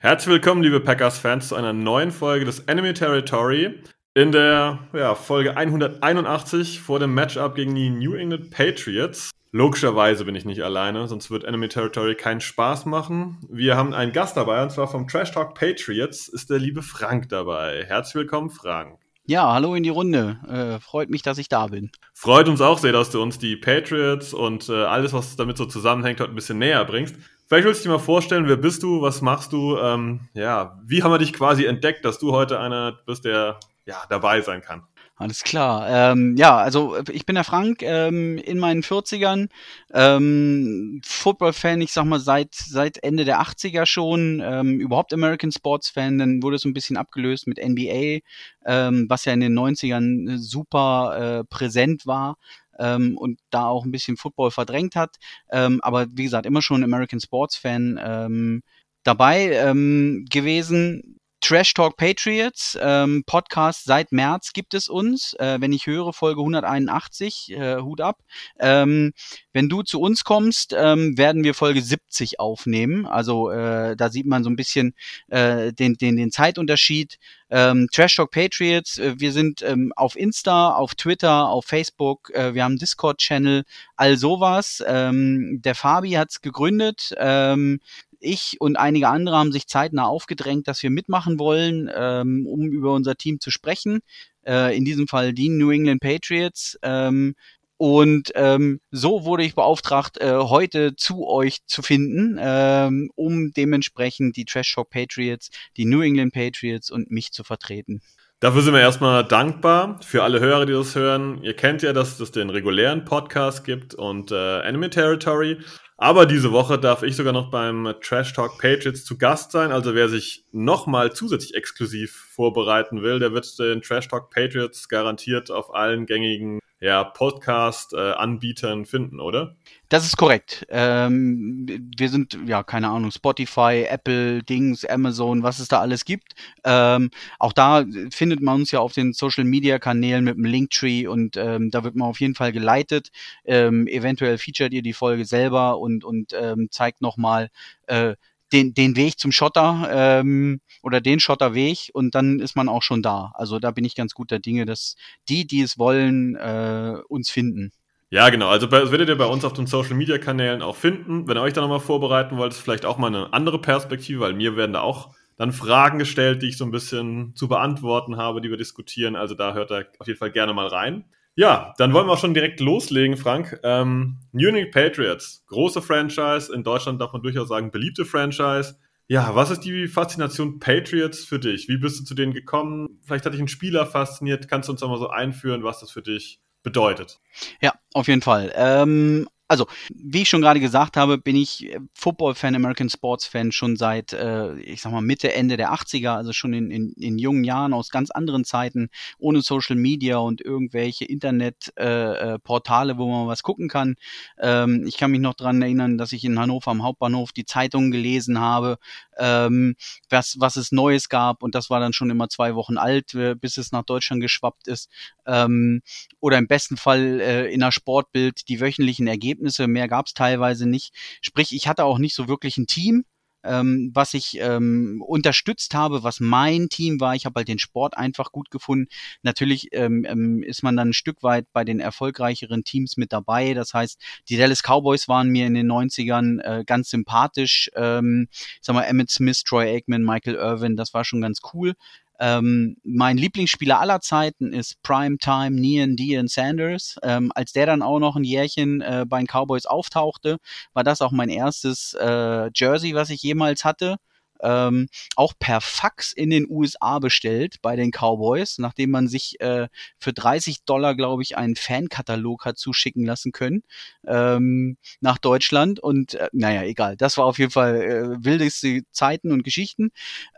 [0.00, 3.82] Herzlich willkommen, liebe Packers-Fans, zu einer neuen Folge des Enemy Territory.
[4.14, 9.32] In der ja, Folge 181 vor dem Matchup gegen die New England Patriots.
[9.50, 13.38] Logischerweise bin ich nicht alleine, sonst wird Enemy Territory keinen Spaß machen.
[13.50, 17.28] Wir haben einen Gast dabei, und zwar vom Trash Talk Patriots ist der liebe Frank
[17.30, 17.84] dabei.
[17.84, 19.00] Herzlich willkommen, Frank.
[19.26, 20.38] Ja, hallo in die Runde.
[20.48, 21.90] Äh, freut mich, dass ich da bin.
[22.14, 25.66] Freut uns auch sehr, dass du uns die Patriots und äh, alles, was damit so
[25.66, 27.16] zusammenhängt, heute ein bisschen näher bringst.
[27.48, 29.78] Vielleicht willst du dir mal vorstellen, wer bist du, was machst du?
[29.78, 34.02] Ähm, ja, wie haben wir dich quasi entdeckt, dass du heute einer bist, der ja
[34.10, 34.82] dabei sein kann?
[35.16, 35.88] Alles klar.
[35.88, 39.48] Ähm, ja, also ich bin der Frank ähm, in meinen 40ern.
[39.94, 44.42] Ähm, Football-Fan, ich sag mal, seit, seit Ende der 80er schon.
[44.44, 46.18] Ähm, überhaupt American Sports-Fan.
[46.18, 48.20] Dann wurde es so ein bisschen abgelöst mit NBA,
[48.66, 52.36] ähm, was ja in den 90ern super äh, präsent war.
[52.78, 55.16] Ähm, und da auch ein bisschen Football verdrängt hat.
[55.50, 58.62] Ähm, aber wie gesagt, immer schon American Sports-Fan ähm,
[59.04, 65.34] dabei ähm, gewesen Trash Talk Patriots, ähm, Podcast seit März gibt es uns.
[65.34, 68.18] Äh, wenn ich höre, Folge 181, äh, Hut ab.
[68.58, 69.12] Ähm,
[69.52, 73.06] wenn du zu uns kommst, ähm, werden wir Folge 70 aufnehmen.
[73.06, 74.94] Also äh, da sieht man so ein bisschen
[75.28, 77.18] äh, den, den, den Zeitunterschied.
[77.50, 82.54] Ähm, Trash Talk Patriots, äh, wir sind ähm, auf Insta, auf Twitter, auf Facebook, äh,
[82.54, 83.64] wir haben Discord-Channel,
[83.96, 84.82] all sowas.
[84.86, 87.14] Ähm, der Fabi hat's gegründet.
[87.16, 87.80] Ähm,
[88.20, 92.92] ich und einige andere haben sich zeitnah aufgedrängt, dass wir mitmachen wollen, ähm, um über
[92.92, 94.00] unser Team zu sprechen.
[94.44, 96.78] Äh, in diesem Fall die New England Patriots.
[96.82, 97.34] Ähm,
[97.78, 104.36] und ähm, so wurde ich beauftragt, äh, heute zu euch zu finden, ähm, um dementsprechend
[104.36, 108.02] die Trash Talk Patriots, die New England Patriots und mich zu vertreten.
[108.40, 111.42] Dafür sind wir erstmal dankbar für alle Hörer, die das hören.
[111.42, 115.58] Ihr kennt ja, dass es den regulären Podcast gibt und äh, Enemy Territory.
[115.96, 119.72] Aber diese Woche darf ich sogar noch beim Trash Talk Patriots zu Gast sein.
[119.72, 125.50] Also wer sich nochmal zusätzlich exklusiv vorbereiten will, der wird den Trash Talk Patriots garantiert
[125.50, 129.56] auf allen gängigen ja, Podcast-Anbietern finden, oder?
[129.88, 130.64] Das ist korrekt.
[130.68, 131.66] Ähm,
[131.96, 136.34] wir sind, ja, keine Ahnung, Spotify, Apple, Dings, Amazon, was es da alles gibt.
[136.64, 141.70] Ähm, auch da findet man uns ja auf den Social-Media-Kanälen mit dem Linktree und ähm,
[141.70, 143.10] da wird man auf jeden Fall geleitet.
[143.44, 147.50] Ähm, eventuell featuret ihr die Folge selber und, und ähm, zeigt nochmal,
[147.86, 148.14] äh,
[148.52, 153.02] den, den Weg zum Schotter ähm, oder den Schotterweg und dann ist man auch schon
[153.02, 153.32] da.
[153.34, 154.96] Also da bin ich ganz guter Dinge, dass
[155.28, 157.72] die, die es wollen, äh, uns finden.
[158.10, 158.48] Ja, genau.
[158.48, 161.28] Also das werdet ihr bei uns auf den Social Media Kanälen auch finden.
[161.28, 164.32] Wenn ihr euch da nochmal vorbereiten wollt, ist vielleicht auch mal eine andere Perspektive, weil
[164.32, 168.40] mir werden da auch dann Fragen gestellt, die ich so ein bisschen zu beantworten habe,
[168.40, 169.14] die wir diskutieren.
[169.14, 171.04] Also da hört ihr auf jeden Fall gerne mal rein.
[171.38, 173.60] Ja, dann wollen wir auch schon direkt loslegen, Frank.
[173.62, 178.76] Ähm, New England Patriots, große Franchise, in Deutschland darf man durchaus sagen, beliebte Franchise.
[179.06, 181.68] Ja, was ist die Faszination Patriots für dich?
[181.68, 182.98] Wie bist du zu denen gekommen?
[183.04, 184.48] Vielleicht hat dich ein Spieler fasziniert.
[184.48, 187.20] Kannst du uns auch mal so einführen, was das für dich bedeutet?
[187.60, 188.52] Ja, auf jeden Fall.
[188.56, 193.76] Ähm, also, wie ich schon gerade gesagt habe, bin ich äh, Football-Fan, American Sports-Fan schon
[193.76, 197.44] seit, äh, ich sag mal, Mitte, Ende der 80er, also schon in, in, in jungen
[197.44, 203.26] Jahren aus ganz anderen Zeiten, ohne Social Media und irgendwelche Internetportale, äh, äh wo man
[203.26, 203.94] was gucken kann.
[204.38, 207.90] Ähm, ich kann mich noch dran erinnern, dass ich in Hannover am Hauptbahnhof die Zeitungen
[207.90, 208.76] gelesen habe,
[209.18, 209.76] ähm,
[210.10, 213.34] was, was es Neues gab und das war dann schon immer zwei Wochen alt, äh,
[213.34, 214.90] bis es nach Deutschland geschwappt ist.
[215.26, 215.80] Ähm,
[216.20, 220.14] oder im besten Fall äh, in der Sportbild die wöchentlichen Ergebnisse Ergebnisse, mehr gab es
[220.14, 220.94] teilweise nicht.
[221.20, 223.04] Sprich, ich hatte auch nicht so wirklich ein Team,
[223.44, 227.14] ähm, was ich ähm, unterstützt habe, was mein Team war.
[227.14, 228.88] Ich habe halt den Sport einfach gut gefunden.
[229.22, 233.54] Natürlich ähm, ähm, ist man dann ein Stück weit bei den erfolgreicheren Teams mit dabei.
[233.54, 237.70] Das heißt, die Dallas Cowboys waren mir in den 90ern äh, ganz sympathisch.
[237.76, 241.74] Ähm, ich sag mal, Emmett Smith, Troy Aikman, Michael Irvin, das war schon ganz cool.
[242.20, 246.96] Ähm, mein Lieblingsspieler aller Zeiten ist Primetime Nian Dion Sanders.
[247.02, 250.38] Ähm, als der dann auch noch ein Jährchen äh, bei den Cowboys auftauchte,
[250.72, 253.96] war das auch mein erstes äh, Jersey, was ich jemals hatte.
[254.42, 259.68] Ähm, auch per Fax in den USA bestellt bei den Cowboys, nachdem man sich äh,
[259.98, 263.62] für 30 Dollar, glaube ich, einen Fankatalog hat zuschicken lassen können
[264.06, 265.80] ähm, nach Deutschland.
[265.80, 266.96] Und äh, naja, egal.
[266.96, 269.90] Das war auf jeden Fall äh, wildeste Zeiten und Geschichten.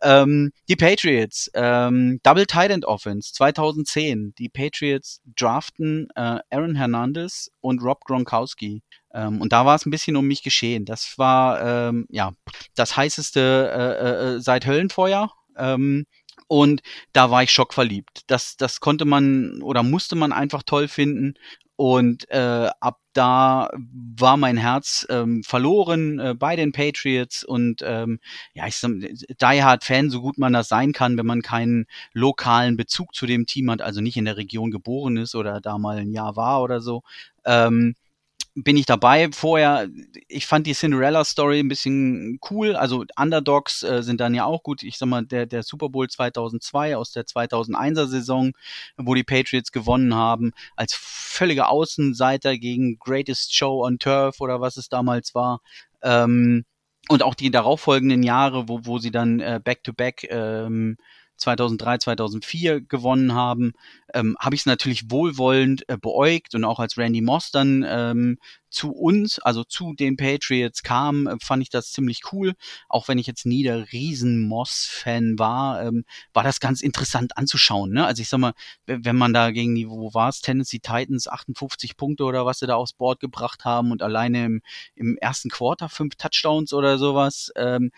[0.02, 4.35] Ähm, die Patriots, ähm, Double Tight End Offense 2010.
[4.38, 8.83] Die Patriots draften äh, Aaron Hernandez und Rob Gronkowski.
[9.12, 10.85] Ähm, und da war es ein bisschen um mich geschehen.
[10.85, 12.33] Das war ähm, ja
[12.75, 15.33] das heißeste äh, äh, seit Höllenfeuer.
[15.57, 16.07] Ähm,
[16.49, 18.23] und da war ich schockverliebt.
[18.27, 21.35] Das, das konnte man oder musste man einfach toll finden.
[21.81, 23.71] Und äh, ab da
[24.15, 28.21] war mein Herz ähm, verloren äh, bei den Patriots und ähm,
[28.53, 31.87] ja, ich sag, Die Hard Fan, so gut man das sein kann, wenn man keinen
[32.12, 35.79] lokalen Bezug zu dem Team hat, also nicht in der Region geboren ist oder da
[35.79, 37.03] mal ein Jahr war oder so.
[37.47, 37.94] Ähm,
[38.55, 39.31] bin ich dabei.
[39.33, 39.89] Vorher,
[40.29, 42.75] ich fand die Cinderella-Story ein bisschen cool.
[42.75, 44.83] Also Underdogs äh, sind dann ja auch gut.
[44.83, 48.53] Ich sag mal, der, der Super Bowl 2002 aus der 2001er Saison,
[48.97, 54.77] wo die Patriots gewonnen haben, als völlige Außenseiter gegen Greatest Show on Turf oder was
[54.77, 55.61] es damals war.
[56.03, 56.65] Ähm,
[57.09, 60.97] und auch die darauffolgenden Jahre, wo, wo sie dann äh, Back-to-Back -back, ähm,
[61.41, 63.73] 2003, 2004 gewonnen haben,
[64.15, 68.39] ähm, habe ich es natürlich wohlwollend äh, beäugt und auch als Randy Moss dann ähm,
[68.71, 72.55] zu uns, also zu den Patriots kam, äh, fand ich das ziemlich cool.
[72.89, 77.91] Auch wenn ich jetzt nie der riesen Moss-Fan war, ähm, war das ganz interessant anzuschauen.
[77.91, 78.07] Ne?
[78.07, 78.55] Also ich sag mal,
[78.87, 82.67] wenn man da gegen die, wo war es, Tennessee Titans, 58 Punkte oder was sie
[82.67, 84.63] da aufs Board gebracht haben und alleine im,
[84.95, 87.53] im ersten Quarter fünf Touchdowns oder sowas.
[87.57, 87.91] Ähm,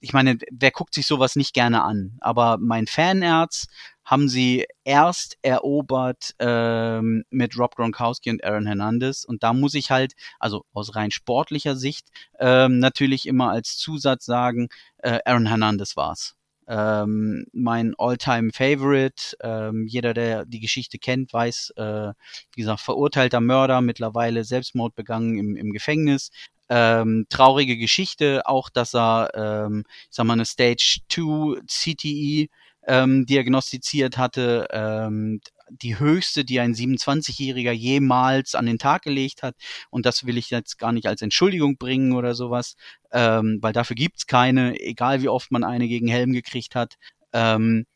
[0.00, 2.16] ich meine, wer guckt sich sowas nicht gerne an?
[2.20, 3.66] Aber mein Fanherz
[4.06, 9.24] haben sie erst erobert ähm, mit Rob Gronkowski und Aaron Hernandez.
[9.24, 12.06] Und da muss ich halt, also aus rein sportlicher Sicht,
[12.38, 14.68] ähm, natürlich immer als Zusatz sagen,
[14.98, 16.36] äh, Aaron Hernandez war's.
[16.68, 19.36] Ähm, mein All-Time Favorite.
[19.42, 22.12] Ähm, jeder, der die Geschichte kennt, weiß, äh,
[22.54, 26.30] wie gesagt, verurteilter Mörder, mittlerweile Selbstmord begangen im, im Gefängnis.
[26.68, 32.48] Ähm, traurige Geschichte, auch dass er, ähm, ich sag mal, eine Stage 2 CTE
[32.86, 35.40] ähm, diagnostiziert hatte, ähm,
[35.70, 39.56] die höchste, die ein 27-Jähriger jemals an den Tag gelegt hat.
[39.90, 42.76] Und das will ich jetzt gar nicht als Entschuldigung bringen oder sowas,
[43.12, 46.96] ähm, weil dafür gibt's keine, egal wie oft man eine gegen Helm gekriegt hat.
[47.32, 47.86] Ähm,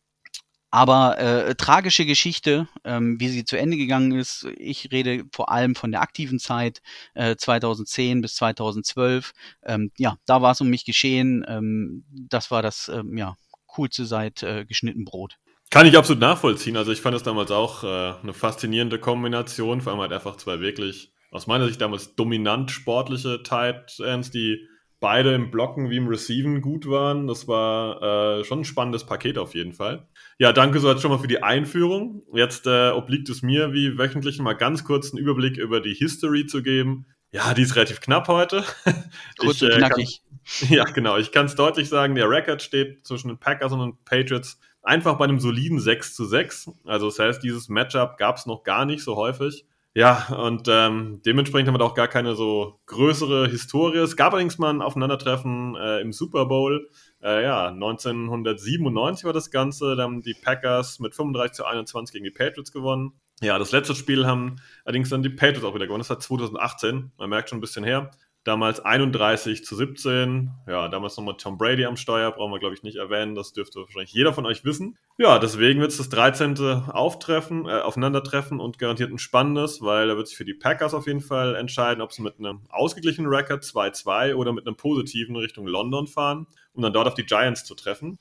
[0.72, 4.46] aber äh, tragische Geschichte, ähm, wie sie zu Ende gegangen ist.
[4.56, 6.80] Ich rede vor allem von der aktiven Zeit
[7.14, 9.32] äh, 2010 bis 2012.
[9.64, 11.44] Ähm, ja, da war es um mich geschehen.
[11.48, 13.36] Ähm, das war das ähm, ja
[13.80, 15.36] coolste seit äh, geschnitten Brot.
[15.70, 16.76] Kann ich absolut nachvollziehen.
[16.76, 20.60] Also ich fand es damals auch äh, eine faszinierende Kombination, vor allem halt einfach zwei
[20.60, 23.98] wirklich, aus meiner Sicht damals dominant sportliche Tight
[24.34, 24.66] die
[24.98, 27.26] beide im Blocken wie im Receiven gut waren.
[27.26, 30.08] Das war äh, schon ein spannendes Paket auf jeden Fall.
[30.38, 32.22] Ja, danke so jetzt schon mal für die Einführung.
[32.34, 36.46] Jetzt äh, obliegt es mir, wie wöchentlich mal ganz kurz einen Überblick über die History
[36.46, 37.06] zu geben.
[37.32, 38.64] Ja, die ist relativ knapp heute.
[39.38, 40.22] Kurz und äh, knackig.
[40.68, 41.16] Ja, genau.
[41.16, 45.16] Ich kann es deutlich sagen, der Record steht zwischen den Packers und den Patriots einfach
[45.16, 46.70] bei einem soliden 6 zu 6.
[46.86, 49.66] Also das heißt, dieses Matchup gab es noch gar nicht so häufig.
[49.92, 53.98] Ja, und ähm, dementsprechend haben wir da auch gar keine so größere Historie.
[53.98, 56.88] Es gab allerdings mal ein Aufeinandertreffen äh, im Super Bowl.
[57.20, 59.96] Äh, ja, 1997 war das Ganze.
[59.96, 63.14] Da haben die Packers mit 35 zu 21 gegen die Patriots gewonnen.
[63.42, 66.00] Ja, das letzte Spiel haben allerdings dann die Patriots auch wieder gewonnen.
[66.00, 67.12] Das war 2018.
[67.16, 68.10] Man merkt schon ein bisschen her.
[68.44, 70.50] Damals 31 zu 17.
[70.66, 73.34] Ja, damals nochmal Tom Brady am Steuer, brauchen wir, glaube ich, nicht erwähnen.
[73.34, 74.98] Das dürfte wahrscheinlich jeder von euch wissen.
[75.18, 76.58] Ja, deswegen wird es das 13.
[76.90, 81.06] Auftreffen, äh, Aufeinandertreffen und garantiert ein spannendes, weil da wird sich für die Packers auf
[81.06, 85.66] jeden Fall entscheiden, ob sie mit einem ausgeglichenen Record 2-2 oder mit einem positiven Richtung
[85.66, 88.18] London fahren, um dann dort auf die Giants zu treffen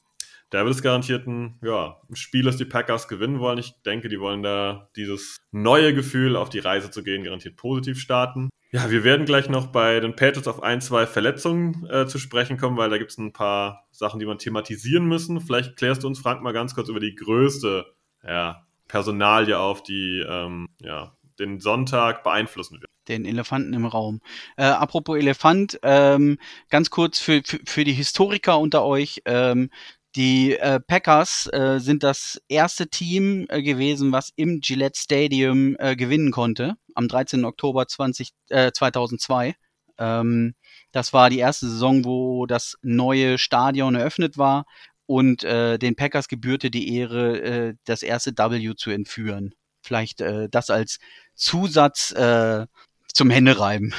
[0.49, 3.59] da wird es garantiert ein, ja, Spiel, das die Packers gewinnen wollen.
[3.59, 7.99] Ich denke, die wollen da dieses neue Gefühl, auf die Reise zu gehen, garantiert positiv
[7.99, 8.49] starten.
[8.71, 12.57] Ja, wir werden gleich noch bei den Patriots auf ein, zwei Verletzungen äh, zu sprechen
[12.57, 15.41] kommen, weil da gibt es ein paar Sachen, die man thematisieren müssen.
[15.41, 17.85] Vielleicht klärst du uns, Frank, mal ganz kurz über die größte
[18.23, 22.91] ja, Personalie auf, die ähm, ja, den Sonntag beeinflussen wird.
[23.07, 24.21] Den Elefanten im Raum.
[24.55, 26.37] Äh, apropos Elefant, ähm,
[26.69, 29.23] ganz kurz für, für, für die Historiker unter euch.
[29.25, 29.71] Ähm,
[30.15, 35.95] die äh, Packers äh, sind das erste Team äh, gewesen, was im Gillette Stadium äh,
[35.95, 37.45] gewinnen konnte, am 13.
[37.45, 39.55] Oktober 20, äh, 2002.
[39.99, 40.55] Ähm,
[40.91, 44.65] das war die erste Saison, wo das neue Stadion eröffnet war
[45.05, 49.53] und äh, den Packers gebührte die Ehre, äh, das erste W zu entführen.
[49.81, 50.99] Vielleicht äh, das als
[51.35, 52.65] Zusatz äh,
[53.13, 53.93] zum Händereiben.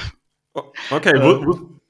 [0.89, 1.13] Okay,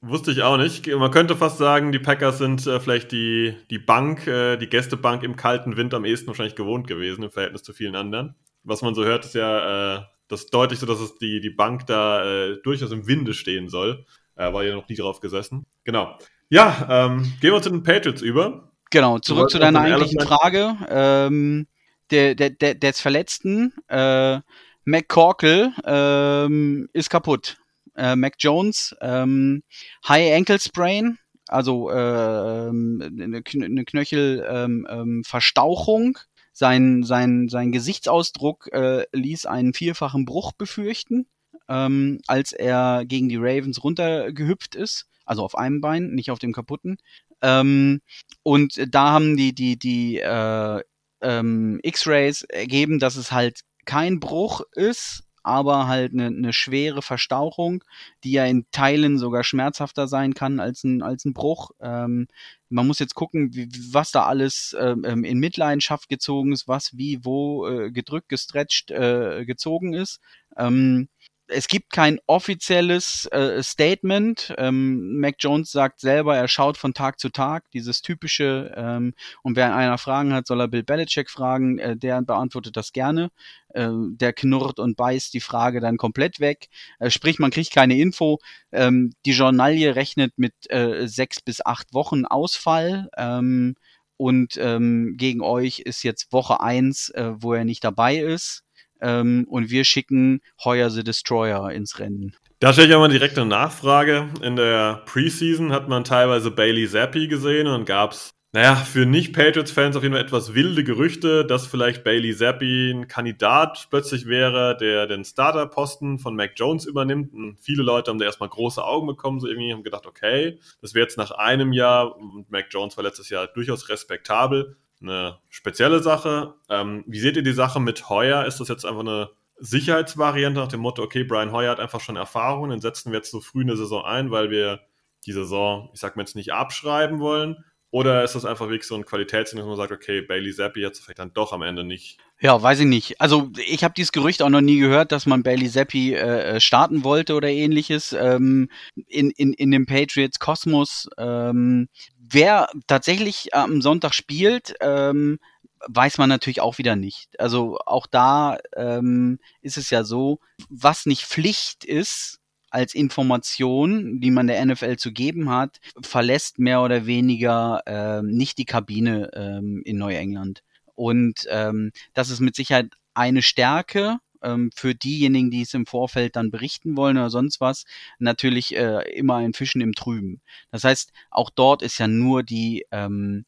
[0.03, 0.87] Wusste ich auch nicht.
[0.87, 5.21] Man könnte fast sagen, die Packers sind äh, vielleicht die, die Bank, äh, die Gästebank
[5.21, 8.33] im kalten Wind am ehesten wahrscheinlich gewohnt gewesen im Verhältnis zu vielen anderen.
[8.63, 11.85] Was man so hört, ist ja äh, das deutlich so, dass es die, die Bank
[11.85, 14.07] da äh, durchaus im Winde stehen soll.
[14.35, 15.67] Äh, war ja noch nie drauf gesessen.
[15.83, 16.17] Genau.
[16.49, 18.71] Ja, ähm, gehen wir zu den Patriots über.
[18.89, 20.77] Genau, zurück zu deiner eigentlichen Frage.
[20.89, 21.67] Ähm,
[22.09, 24.39] der, der, der, des Verletzten, äh,
[24.83, 27.60] McCorkle, ähm, ist kaputt
[28.01, 29.61] äh, Mac Jones, ähm,
[30.07, 36.01] High Ankle Sprain, also äh, eine, eine Knöchelverstauchung.
[36.01, 36.15] Ähm, ähm,
[36.53, 41.27] sein, sein, sein Gesichtsausdruck äh, ließ einen vierfachen Bruch befürchten,
[41.69, 45.07] ähm, als er gegen die Ravens runtergehüpft ist.
[45.25, 46.97] Also auf einem Bein, nicht auf dem kaputten.
[47.41, 48.01] Ähm,
[48.43, 50.81] und da haben die, die, die äh,
[51.21, 57.83] ähm, X-Rays ergeben, dass es halt kein Bruch ist, aber halt eine, eine schwere Verstauchung,
[58.23, 61.71] die ja in Teilen sogar schmerzhafter sein kann als ein, als ein Bruch.
[61.81, 62.27] Ähm,
[62.69, 66.97] man muss jetzt gucken, wie, was da alles ähm, ähm, in Mitleidenschaft gezogen ist, was
[66.97, 70.19] wie wo äh, gedrückt, gestretcht, äh, gezogen ist.
[70.57, 71.09] Ähm,
[71.51, 74.53] es gibt kein offizielles äh, Statement.
[74.57, 78.73] Ähm, Mac Jones sagt selber, er schaut von Tag zu Tag, dieses typische.
[78.75, 81.77] Ähm, und wer einer Fragen hat, soll er Bill Belichick fragen.
[81.77, 83.31] Äh, der beantwortet das gerne.
[83.69, 86.69] Äh, der knurrt und beißt die Frage dann komplett weg.
[86.99, 88.39] Äh, sprich, man kriegt keine Info.
[88.71, 93.09] Ähm, die Journalie rechnet mit äh, sechs bis acht Wochen Ausfall.
[93.17, 93.75] Ähm,
[94.17, 98.63] und ähm, gegen euch ist jetzt Woche eins, äh, wo er nicht dabei ist
[99.01, 102.35] ähm, und wir schicken Heuer the Destroyer ins Rennen.
[102.59, 104.29] Da stelle ich auch mal direkt eine Nachfrage.
[104.43, 109.95] In der Preseason hat man teilweise Bailey Zappi gesehen und gab es, naja, für Nicht-Patriots-Fans
[109.95, 115.07] auf jeden Fall etwas wilde Gerüchte, dass vielleicht Bailey Zappi ein Kandidat plötzlich wäre, der
[115.07, 117.33] den Starter-Posten von Mac Jones übernimmt.
[117.33, 120.93] Und viele Leute haben da erstmal große Augen bekommen, so irgendwie haben gedacht, okay, das
[120.93, 126.01] wäre jetzt nach einem Jahr, und Mac Jones war letztes Jahr durchaus respektabel, eine spezielle
[126.01, 126.55] Sache.
[126.69, 128.45] Ähm, wie seht ihr die Sache mit Heuer?
[128.45, 129.29] Ist das jetzt einfach eine
[129.61, 133.29] Sicherheitsvariante nach dem Motto, okay, Brian Heuer hat einfach schon Erfahrung, den setzen wir jetzt
[133.29, 134.81] so früh in der Saison ein, weil wir
[135.27, 137.63] die Saison, ich sag mal jetzt nicht abschreiben wollen?
[137.91, 140.93] Oder ist das einfach wirklich so ein Qualitätssinn, dass man sagt, okay, Bailey Zappi hat
[140.93, 142.19] es vielleicht dann doch am Ende nicht?
[142.39, 143.19] Ja, weiß ich nicht.
[143.19, 146.59] Also ich habe dieses Gerücht auch noch nie gehört, dass man Bailey Zappi äh, äh,
[146.61, 148.69] starten wollte oder ähnliches ähm,
[149.07, 151.09] in, in, in dem Patriots Kosmos.
[151.17, 151.89] Ähm,
[152.31, 155.39] wer tatsächlich am Sonntag spielt, ähm,
[155.87, 157.39] weiß man natürlich auch wieder nicht.
[157.39, 162.39] Also auch da ähm, ist es ja so, was nicht Pflicht ist,
[162.71, 168.57] als Information, die man der NFL zu geben hat, verlässt mehr oder weniger ähm, nicht
[168.57, 170.63] die Kabine ähm, in Neuengland.
[170.95, 176.35] Und ähm, das ist mit Sicherheit eine Stärke ähm, für diejenigen, die es im Vorfeld
[176.35, 177.85] dann berichten wollen oder sonst was,
[178.19, 180.41] natürlich äh, immer ein Fischen im Trüben.
[180.71, 183.45] Das heißt, auch dort ist ja nur die ähm,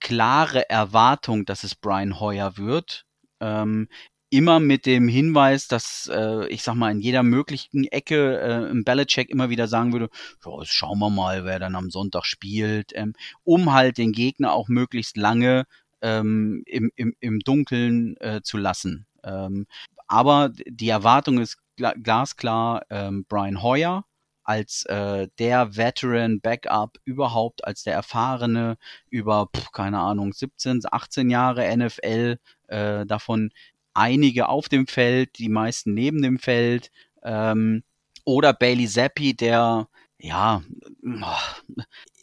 [0.00, 3.06] klare Erwartung, dass es Brian Hoyer wird.
[3.40, 3.88] Ähm,
[4.30, 8.84] immer mit dem Hinweis, dass äh, ich sag mal in jeder möglichen Ecke äh, im
[8.84, 10.08] Belichick immer wieder sagen würde,
[10.44, 14.68] ja, schauen wir mal, wer dann am Sonntag spielt, ähm, um halt den Gegner auch
[14.68, 15.66] möglichst lange
[16.00, 19.06] ähm, im, im, im Dunkeln äh, zu lassen.
[19.24, 19.66] Ähm,
[20.10, 24.04] aber die Erwartung ist gl glasklar ähm, Brian Hoyer
[24.42, 28.76] als äh, der Veteran Backup überhaupt, als der erfahrene
[29.08, 33.52] über, pf, keine Ahnung, 17, 18 Jahre NFL, äh, davon
[33.94, 36.90] einige auf dem Feld, die meisten neben dem Feld.
[37.22, 37.84] Ähm,
[38.24, 39.86] oder Bailey Zappi, der
[40.18, 40.62] ja,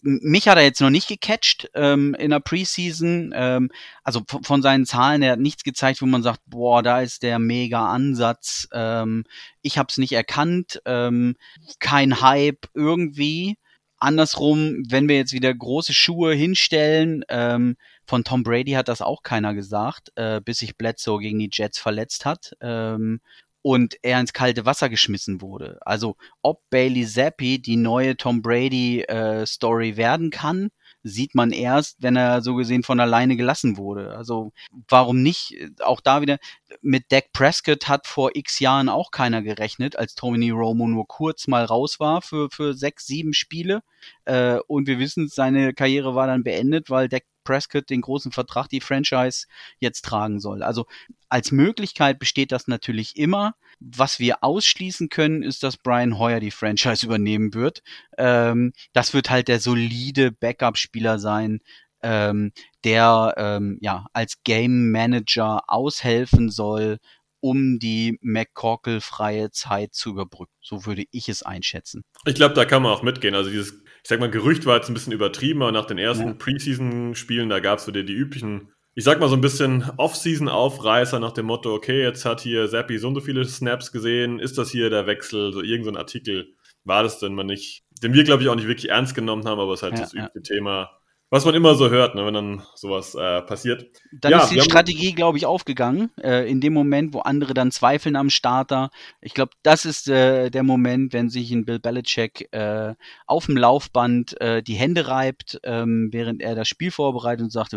[0.01, 3.31] mich hat er jetzt noch nicht gecatcht ähm, in der Preseason.
[3.35, 3.69] Ähm,
[4.03, 7.39] also von seinen Zahlen, er hat nichts gezeigt, wo man sagt, boah, da ist der
[7.39, 8.67] mega Ansatz.
[8.71, 9.25] Ähm,
[9.61, 10.81] ich habe es nicht erkannt.
[10.85, 11.35] Ähm,
[11.79, 13.57] kein Hype irgendwie.
[13.99, 19.23] Andersrum, wenn wir jetzt wieder große Schuhe hinstellen, ähm, von Tom Brady hat das auch
[19.23, 22.55] keiner gesagt, äh, bis sich Bledsoe gegen die Jets verletzt hat.
[22.61, 23.21] Ähm,
[23.67, 25.77] und er ins kalte Wasser geschmissen wurde.
[25.81, 30.69] Also ob Bailey Zappi die neue Tom Brady äh, Story werden kann,
[31.03, 34.15] sieht man erst, wenn er so gesehen von alleine gelassen wurde.
[34.15, 34.53] Also
[34.87, 35.53] warum nicht?
[35.81, 36.37] Auch da wieder
[36.81, 41.47] mit Dak Prescott hat vor x Jahren auch keiner gerechnet, als Tony Romo nur kurz
[41.47, 43.81] mal raus war für, für sechs, sieben Spiele.
[44.23, 48.67] Äh, und wir wissen, seine Karriere war dann beendet, weil Dak Prescott den großen Vertrag,
[48.67, 49.47] die Franchise
[49.79, 50.63] jetzt tragen soll.
[50.63, 50.85] Also
[51.29, 53.55] als Möglichkeit besteht das natürlich immer.
[53.79, 57.83] Was wir ausschließen können, ist, dass Brian Hoyer die Franchise übernehmen wird.
[58.17, 61.61] Ähm, das wird halt der solide Backup-Spieler sein,
[62.01, 62.51] ähm,
[62.83, 66.97] der ähm, ja als Game Manager aushelfen soll
[67.39, 70.53] um die McCorkle-freie Zeit zu überbrücken.
[70.59, 72.03] So würde ich es einschätzen.
[72.25, 73.35] Ich glaube, da kann man auch mitgehen.
[73.35, 76.27] Also dieses, ich sag mal, Gerücht war jetzt ein bisschen übertrieben, aber nach den ersten
[76.27, 76.33] ja.
[76.33, 81.33] Preseason-Spielen, da gab es wieder die üblichen, ich sag mal so ein bisschen Off-Season-Aufreißer nach
[81.33, 84.69] dem Motto, okay, jetzt hat hier Zappi so und so viele Snaps gesehen, ist das
[84.69, 88.43] hier der Wechsel, so irgendein so Artikel war das denn mal nicht, den wir, glaube
[88.43, 90.41] ich, auch nicht wirklich ernst genommen haben, aber es ist halt ja, das übliche ja.
[90.41, 90.89] Thema
[91.29, 93.85] was man immer so hört, ne, wenn dann sowas äh, passiert.
[94.13, 96.09] Dann ja, ist die Strategie, glaube ich, aufgegangen.
[96.21, 98.91] Äh, in dem Moment, wo andere dann zweifeln am Starter.
[99.19, 103.57] Ich glaube, das ist äh, der Moment, wenn sich ein Bill Belichick äh, auf dem
[103.57, 107.75] Laufband äh, die Hände reibt, ähm, während er das Spiel vorbereitet und sagt,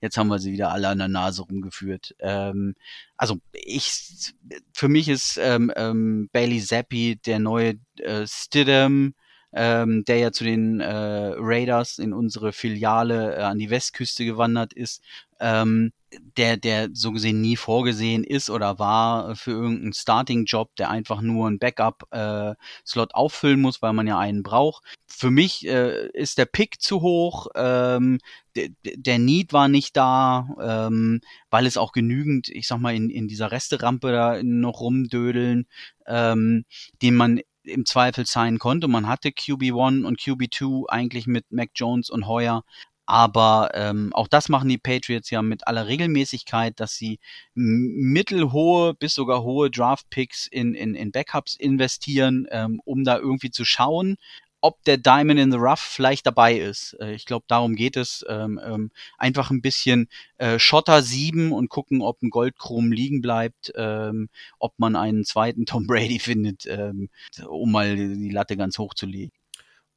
[0.00, 2.14] jetzt haben wir sie wieder alle an der Nase rumgeführt.
[2.20, 2.76] Ähm,
[3.16, 4.32] also ich,
[4.72, 9.14] für mich ist ähm, ähm, Bailey Zappi der neue äh, Stidham
[9.52, 14.72] ähm, der ja zu den äh, Raiders in unsere Filiale äh, an die Westküste gewandert
[14.72, 15.02] ist,
[15.40, 15.92] ähm,
[16.36, 21.46] der, der so gesehen nie vorgesehen ist oder war für irgendeinen Starting-Job, der einfach nur
[21.46, 24.84] einen Backup-Slot äh, auffüllen muss, weil man ja einen braucht.
[25.06, 28.18] Für mich äh, ist der Pick zu hoch, ähm,
[28.56, 33.28] der, Need war nicht da, ähm, weil es auch genügend, ich sag mal, in, in
[33.28, 35.66] dieser Resterampe da noch rumdödeln,
[36.06, 36.64] ähm,
[37.00, 38.88] den man im Zweifel sein konnte.
[38.88, 42.62] Man hatte QB1 und QB2 eigentlich mit Mac Jones und Hoyer.
[43.06, 47.18] Aber ähm, auch das machen die Patriots ja mit aller Regelmäßigkeit, dass sie
[47.54, 53.64] mittelhohe bis sogar hohe Draft-Picks in, in, in Backups investieren, ähm, um da irgendwie zu
[53.64, 54.16] schauen,
[54.60, 56.96] ob der Diamond in the Rough vielleicht dabei ist.
[57.00, 58.24] Äh, ich glaube, darum geht es.
[58.28, 63.72] Ähm, ähm, einfach ein bisschen äh, Schotter sieben und gucken, ob ein Goldchrom liegen bleibt,
[63.76, 67.08] ähm, ob man einen zweiten Tom Brady findet, ähm,
[67.46, 69.32] um mal die Latte ganz hoch zu legen.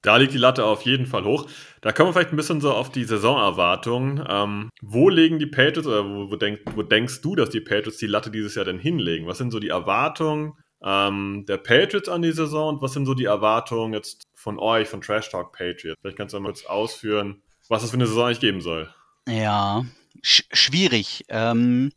[0.01, 1.48] Da liegt die Latte auf jeden Fall hoch.
[1.79, 4.22] Da kommen wir vielleicht ein bisschen so auf die Saisonerwartungen.
[4.27, 8.00] Ähm, wo legen die Patriots oder wo, wo, denk, wo denkst du, dass die Patriots
[8.00, 9.27] die Latte dieses Jahr denn hinlegen?
[9.27, 13.13] Was sind so die Erwartungen ähm, der Patriots an die Saison und was sind so
[13.13, 16.00] die Erwartungen jetzt von euch, von Trash Talk Patriots?
[16.02, 18.94] Vielleicht kannst du mal kurz ausführen, was es für eine Saison eigentlich geben soll.
[19.28, 19.86] Ja,
[20.22, 21.24] sch schwierig.
[21.30, 21.92] Ähm,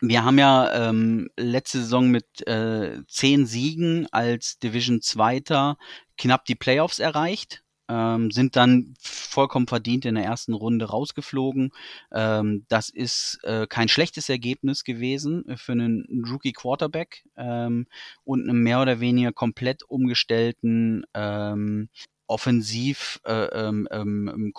[0.00, 5.76] wir haben ja ähm, letzte Saison mit äh, zehn Siegen als Division Zweiter
[6.16, 11.72] knapp die Playoffs erreicht ähm, sind dann vollkommen verdient in der ersten Runde rausgeflogen.
[12.12, 17.86] Ähm, das ist äh, kein schlechtes Ergebnis gewesen für einen Rookie Quarterback ähm,
[18.24, 21.88] und einen mehr oder weniger komplett umgestellten ähm,
[22.28, 24.52] Offensiv äh, ähm, ähm,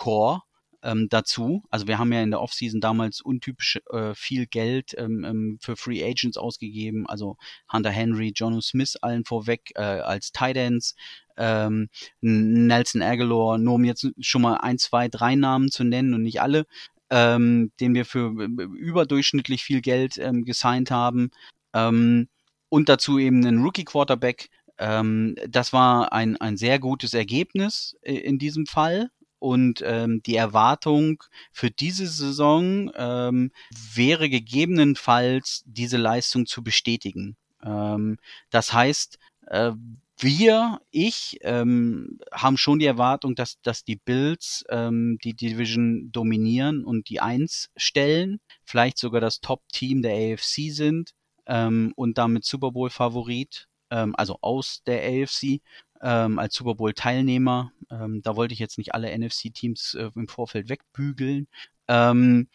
[0.82, 1.62] ähm, dazu.
[1.70, 5.76] Also wir haben ja in der Offseason damals untypisch äh, viel Geld ähm, ähm, für
[5.76, 7.36] Free Agents ausgegeben, also
[7.72, 10.94] Hunter Henry, Jono Smith allen vorweg äh, als Tight Ends,
[11.36, 11.88] ähm,
[12.20, 16.40] Nelson Aguilar, nur um jetzt schon mal ein, zwei, drei Namen zu nennen und nicht
[16.40, 16.66] alle,
[17.10, 21.30] ähm, den wir für äh, überdurchschnittlich viel Geld ähm, gesigned haben.
[21.74, 22.28] Ähm,
[22.68, 24.48] und dazu eben einen Rookie Quarterback.
[24.78, 29.10] Ähm, das war ein, ein sehr gutes Ergebnis äh, in diesem Fall.
[29.38, 33.50] Und ähm, die Erwartung für diese Saison ähm,
[33.94, 37.36] wäre gegebenenfalls, diese Leistung zu bestätigen.
[37.62, 38.18] Ähm,
[38.50, 39.18] das heißt,
[39.48, 39.72] äh,
[40.22, 46.84] wir, ich, ähm, haben schon die Erwartung, dass, dass die Bills ähm, die Division dominieren
[46.84, 51.12] und die Eins stellen, vielleicht sogar das Top-Team der AFC sind
[51.46, 55.60] ähm, und damit Super Bowl-Favorit, ähm, also aus der AFC
[56.00, 57.72] ähm, als Super Bowl-Teilnehmer.
[57.90, 61.48] Ähm, da wollte ich jetzt nicht alle NFC-Teams äh, im Vorfeld wegbügeln.
[61.88, 62.48] Ähm,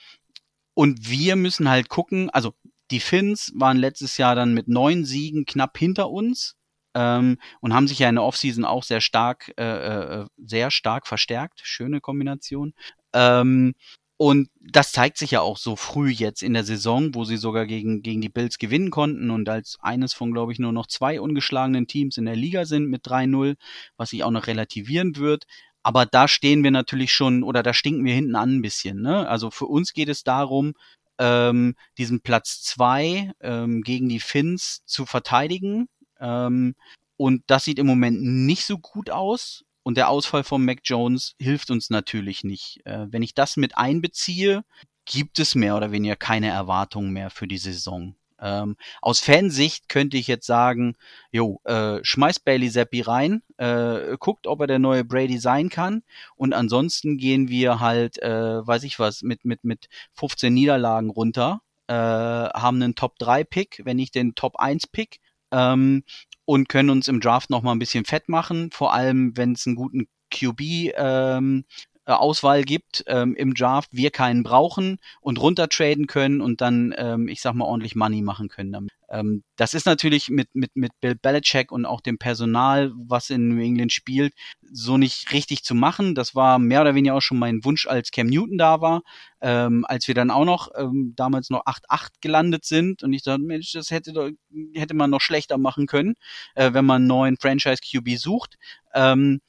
[0.73, 2.53] und wir müssen halt gucken, also
[2.91, 6.56] die Finns waren letztes Jahr dann mit neun Siegen knapp hinter uns
[6.97, 9.63] ähm, und haben sich ja in der Offseason auch sehr stark, äh,
[10.21, 11.61] äh, sehr stark verstärkt.
[11.63, 12.73] Schöne Kombination.
[13.13, 13.75] Ähm,
[14.19, 17.67] und das zeigt sich ja auch so früh jetzt in der Saison, wo sie sogar
[17.67, 21.21] gegen, gegen die Bills gewinnen konnten und als eines von, glaube ich, nur noch zwei
[21.21, 23.55] ungeschlagenen Teams in der Liga sind mit 3-0,
[23.95, 25.45] was sich auch noch relativieren wird.
[25.83, 29.01] Aber da stehen wir natürlich schon, oder da stinken wir hinten an ein bisschen.
[29.01, 29.29] Ne?
[29.29, 30.73] Also für uns geht es darum,
[31.19, 35.87] ähm, diesen Platz zwei ähm, gegen die Finns zu verteidigen.
[36.19, 36.75] Ähm,
[37.17, 39.63] und das sieht im Moment nicht so gut aus.
[39.83, 42.81] Und der Ausfall von Mac Jones hilft uns natürlich nicht.
[42.85, 44.63] Äh, wenn ich das mit einbeziehe,
[45.05, 48.15] gibt es mehr oder weniger keine Erwartungen mehr für die Saison.
[48.39, 50.95] Ähm, aus Fansicht könnte ich jetzt sagen,
[51.31, 56.03] jo, äh, schmeißt Bailey Zappi rein, äh, guckt, ob er der neue Brady sein kann
[56.35, 61.61] und ansonsten gehen wir halt, äh, weiß ich was, mit, mit, mit 15 Niederlagen runter,
[61.87, 65.19] äh, haben einen Top 3 Pick, wenn nicht den Top 1 Pick
[65.51, 66.03] ähm,
[66.45, 69.67] und können uns im Draft noch mal ein bisschen fett machen, vor allem wenn es
[69.67, 70.61] einen guten QB
[70.95, 71.65] ähm,
[72.05, 77.27] äh, Auswahl gibt ähm, im Draft, wir keinen brauchen und runtertraden können und dann, ähm,
[77.27, 78.96] ich sag mal, ordentlich Money machen können damit.
[79.09, 83.49] Ähm, das ist natürlich mit, mit, mit Bill Belichick und auch dem Personal, was in
[83.49, 86.15] New England spielt, so nicht richtig zu machen.
[86.15, 89.01] Das war mehr oder weniger auch schon mein Wunsch, als Cam Newton da war,
[89.41, 93.41] ähm, als wir dann auch noch ähm, damals noch 8-8 gelandet sind und ich dachte,
[93.41, 94.33] Mensch, das hätte,
[94.73, 96.15] hätte man noch schlechter machen können,
[96.55, 98.57] äh, wenn man einen neuen Franchise QB sucht.
[98.93, 99.41] Ähm,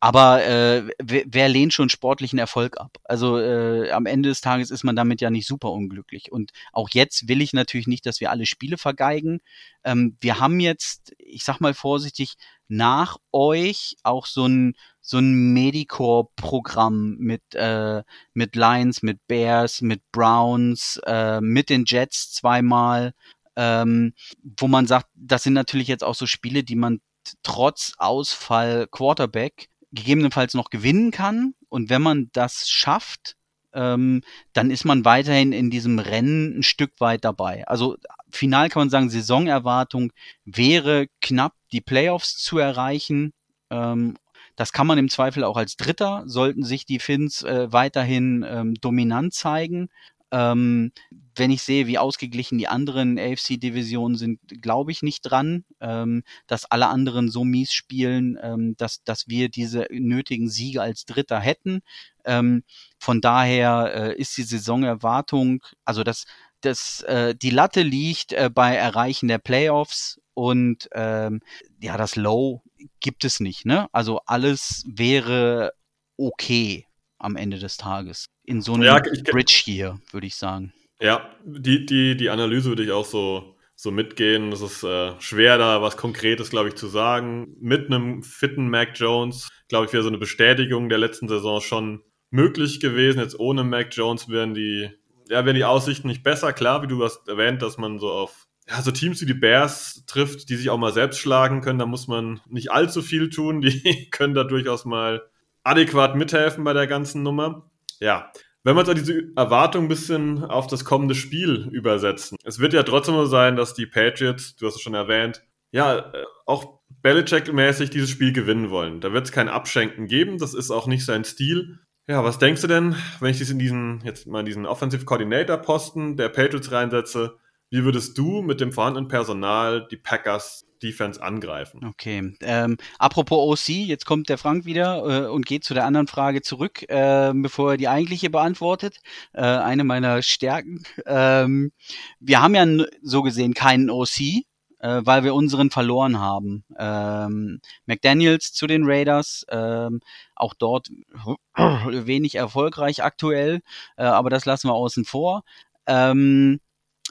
[0.00, 2.98] aber äh, wer, wer lehnt schon sportlichen Erfolg ab?
[3.04, 6.30] Also äh, am Ende des Tages ist man damit ja nicht super unglücklich.
[6.30, 9.40] Und auch jetzt will ich natürlich nicht, dass wir alle Spiele vergeigen.
[9.82, 12.34] Ähm, wir haben jetzt, ich sag mal vorsichtig,
[12.68, 18.02] nach euch auch so ein so ein Medicore-Programm mit äh,
[18.34, 23.14] mit Lions, mit Bears, mit Browns, äh, mit den Jets zweimal,
[23.56, 24.12] ähm,
[24.58, 27.00] wo man sagt, das sind natürlich jetzt auch so Spiele, die man
[27.42, 31.54] trotz Ausfall Quarterback gegebenenfalls noch gewinnen kann.
[31.68, 33.36] Und wenn man das schafft,
[33.72, 34.22] ähm,
[34.52, 37.66] dann ist man weiterhin in diesem Rennen ein Stück weit dabei.
[37.68, 37.96] Also
[38.30, 40.12] final kann man sagen, Saisonerwartung
[40.44, 43.32] wäre knapp die Playoffs zu erreichen.
[43.70, 44.16] Ähm,
[44.56, 48.74] das kann man im Zweifel auch als Dritter, sollten sich die Finns äh, weiterhin ähm,
[48.74, 49.88] dominant zeigen.
[50.30, 50.92] Ähm,
[51.36, 56.64] wenn ich sehe, wie ausgeglichen die anderen AFC-Divisionen sind, glaube ich nicht dran, ähm, dass
[56.64, 61.80] alle anderen so mies spielen, ähm, dass, dass wir diese nötigen Siege als Dritter hätten.
[62.24, 62.64] Ähm,
[62.98, 66.24] von daher äh, ist die Saisonerwartung, also das,
[66.60, 71.40] das, äh, die Latte liegt äh, bei Erreichen der Playoffs und ähm,
[71.80, 72.62] ja, das Low
[73.00, 73.64] gibt es nicht.
[73.64, 73.88] Ne?
[73.92, 75.72] Also alles wäre
[76.16, 76.86] okay
[77.18, 78.26] am Ende des Tages.
[78.48, 80.72] In so einem ja, Bridge hier, würde ich sagen.
[81.02, 84.50] Ja, die, die, die Analyse würde ich auch so, so mitgehen.
[84.52, 87.54] Es ist äh, schwer, da was Konkretes, glaube ich, zu sagen.
[87.60, 92.02] Mit einem fitten Mac Jones, glaube ich, wäre so eine Bestätigung der letzten Saison schon
[92.30, 93.20] möglich gewesen.
[93.20, 94.88] Jetzt ohne Mac Jones wären die,
[95.28, 96.54] ja, wären die Aussichten nicht besser.
[96.54, 100.04] Klar, wie du hast erwähnt, dass man so auf ja, so Teams wie die Bears
[100.06, 103.60] trifft, die sich auch mal selbst schlagen können, da muss man nicht allzu viel tun.
[103.60, 105.22] Die können da durchaus mal
[105.64, 107.67] adäquat mithelfen bei der ganzen Nummer.
[108.00, 108.30] Ja,
[108.64, 112.36] wenn wir jetzt auch diese Erwartung ein bisschen auf das kommende Spiel übersetzen.
[112.44, 115.98] Es wird ja trotzdem so sein, dass die Patriots, du hast es schon erwähnt, ja,
[115.98, 119.00] äh, auch Belichick-mäßig dieses Spiel gewinnen wollen.
[119.00, 121.78] Da wird es kein Abschenken geben, das ist auch nicht sein Stil.
[122.06, 125.04] Ja, was denkst du denn, wenn ich dies in diesen, jetzt mal in diesen Offensive
[125.04, 127.38] Coordinator Posten der Patriots reinsetze,
[127.70, 131.84] wie würdest du mit dem vorhandenen Personal die Packers Defense angreifen.
[131.84, 132.34] Okay.
[132.40, 136.42] Ähm, apropos OC, jetzt kommt der Frank wieder äh, und geht zu der anderen Frage
[136.42, 138.98] zurück, äh, bevor er die eigentliche beantwortet.
[139.32, 140.82] Äh, eine meiner Stärken.
[141.06, 141.72] Ähm,
[142.20, 144.44] wir haben ja so gesehen keinen OC,
[144.80, 146.64] äh, weil wir unseren verloren haben.
[146.78, 150.00] Ähm, McDaniels zu den Raiders, ähm,
[150.34, 150.88] auch dort
[151.56, 153.60] wenig erfolgreich aktuell,
[153.96, 155.42] äh, aber das lassen wir außen vor.
[155.86, 156.60] Ähm,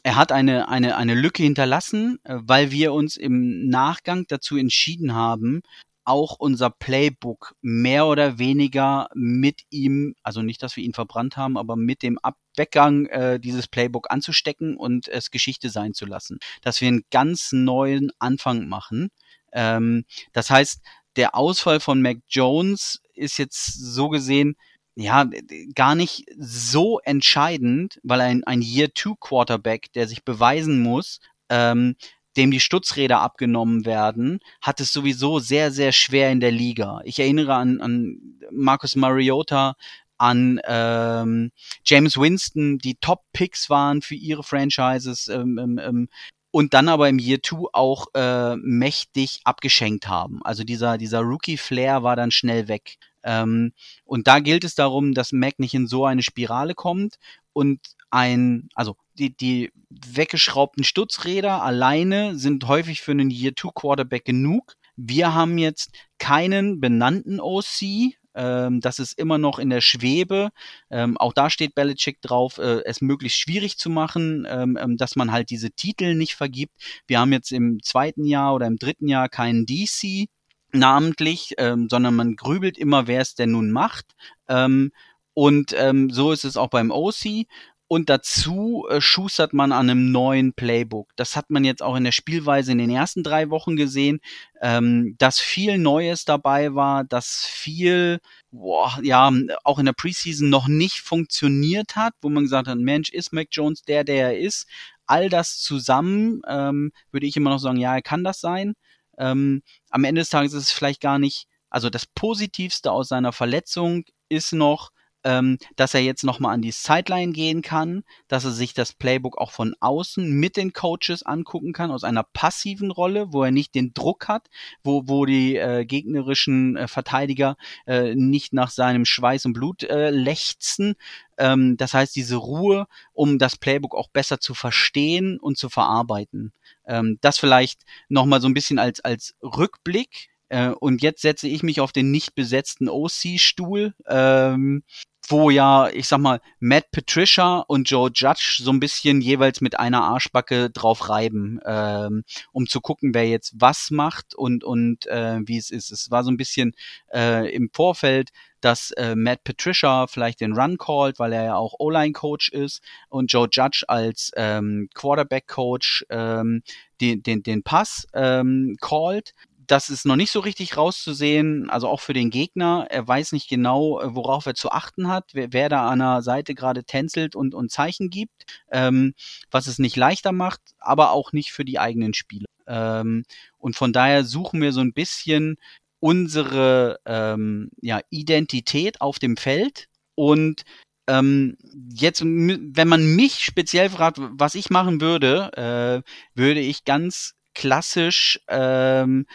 [0.08, 5.14] er hat eine, eine, eine Lücke hinterlassen, äh, weil wir uns im Nachgang dazu entschieden
[5.14, 5.64] haben,
[6.06, 11.58] auch unser Playbook mehr oder weniger mit ihm, also nicht, dass wir ihn verbrannt haben,
[11.58, 16.40] aber mit dem Abweggang äh, dieses Playbook anzustecken und es Geschichte sein zu lassen.
[16.62, 19.10] Dass wir einen ganz neuen Anfang machen.
[19.52, 20.80] Ähm, das heißt,
[21.18, 24.56] der Ausfall von Mac Jones ist jetzt so gesehen
[24.98, 25.30] ja,
[25.76, 31.96] gar nicht so entscheidend, weil ein, ein Year-Two-Quarterback, der sich beweisen muss, ähm,
[32.36, 37.02] dem die Stutzräder abgenommen werden, hat es sowieso sehr, sehr schwer in der Liga.
[37.04, 39.76] Ich erinnere an, an Marcus Mariota,
[40.18, 41.52] an ähm,
[41.86, 46.10] James Winston, die Top-Picks waren für ihre Franchises ähm, ähm, ähm
[46.50, 50.40] und dann aber im Year 2 auch äh, mächtig abgeschenkt haben.
[50.44, 52.98] Also dieser, dieser Rookie-Flair war dann schnell weg.
[53.24, 53.74] Ähm,
[54.06, 57.16] und da gilt es darum, dass Mac nicht in so eine Spirale kommt
[57.54, 64.76] und ein, also die, die weggeschraubten Stutzräder alleine sind häufig für einen Year-Two Quarterback genug.
[64.96, 70.50] Wir haben jetzt keinen benannten OC, ähm, das ist immer noch in der Schwebe.
[70.92, 75.16] Ähm, auch da steht Belichick drauf, äh, es möglichst schwierig zu machen, ähm, ähm dass
[75.16, 76.74] man halt diese Titel nicht vergibt.
[77.08, 80.28] Wir haben jetzt im zweiten Jahr oder im dritten Jahr keinen DC
[80.72, 84.16] namentlich, ähm, sondern man grübelt immer, wer es denn nun macht.
[84.48, 84.92] Ähm,
[85.34, 87.46] und ähm, so ist es auch beim OC.
[87.90, 91.10] Und dazu äh, schustert man an einem neuen Playbook.
[91.16, 94.20] Das hat man jetzt auch in der Spielweise in den ersten drei Wochen gesehen,
[94.62, 98.20] ähm, dass viel Neues dabei war, dass viel,
[98.52, 99.32] boah, ja,
[99.64, 103.48] auch in der Preseason noch nicht funktioniert hat, wo man gesagt hat, Mensch, ist Mac
[103.52, 104.68] Jones der, der er ist.
[105.06, 108.74] All das zusammen ähm, würde ich immer noch sagen, ja, er kann das sein.
[109.18, 113.34] Ähm, am Ende des Tages ist es vielleicht gar nicht, also das Positivste aus seiner
[113.34, 114.92] Verletzung ist noch,
[115.28, 119.38] ähm, dass er jetzt nochmal an die Sideline gehen kann, dass er sich das Playbook
[119.38, 123.76] auch von außen mit den Coaches angucken kann, aus einer passiven Rolle, wo er nicht
[123.76, 124.48] den Druck hat,
[124.84, 130.12] wo, wo die äh, gegnerischen äh, Verteidiger äh, nicht nach seinem Schweiß und Blut äh,
[130.12, 130.96] lechzen.
[131.38, 136.54] Ähm, das heißt, diese Ruhe, um das Playbook auch besser zu verstehen und zu verarbeiten.
[136.88, 140.30] Ähm, das vielleicht nochmal so ein bisschen als, als Rückblick.
[140.50, 144.84] Äh, und jetzt setze ich mich auf den nicht besetzten OC-Stuhl, ähm,
[145.30, 149.80] wo ja, ich sag mal, Matt Patricia und Joe Judge so ein bisschen jeweils mit
[149.80, 155.40] einer Arschbacke drauf reiben, ähm, um zu gucken, wer jetzt was macht und, und äh,
[155.46, 155.92] wie es ist.
[155.92, 156.74] Es war so ein bisschen
[157.14, 158.30] äh, im Vorfeld,
[158.62, 163.32] dass äh, Matt Patricia vielleicht den Run callt, weil er ja auch O-Line-Coach ist und
[163.32, 166.64] Joe Judge als ähm, Quarterback-Coach ähm,
[167.02, 169.34] den, den, den Pass ähm, callt
[169.68, 172.88] das ist noch nicht so richtig rauszusehen, also auch für den Gegner.
[172.90, 176.22] Er weiß nicht genau, äh, worauf er zu achten hat, wer, wer da an der
[176.22, 179.14] Seite gerade tänzelt und, und Zeichen gibt, ähm,
[179.52, 182.48] was es nicht leichter macht, aber auch nicht für die eigenen Spieler.
[182.66, 183.26] Ähm,
[183.58, 185.58] und von daher suchen wir so ein bisschen
[186.00, 190.64] unsere ähm, ja, Identität auf dem Feld und
[191.10, 191.58] ähm,
[191.90, 198.40] jetzt, wenn man mich speziell fragt, was ich machen würde, äh, würde ich ganz klassisch
[198.48, 199.26] ähm,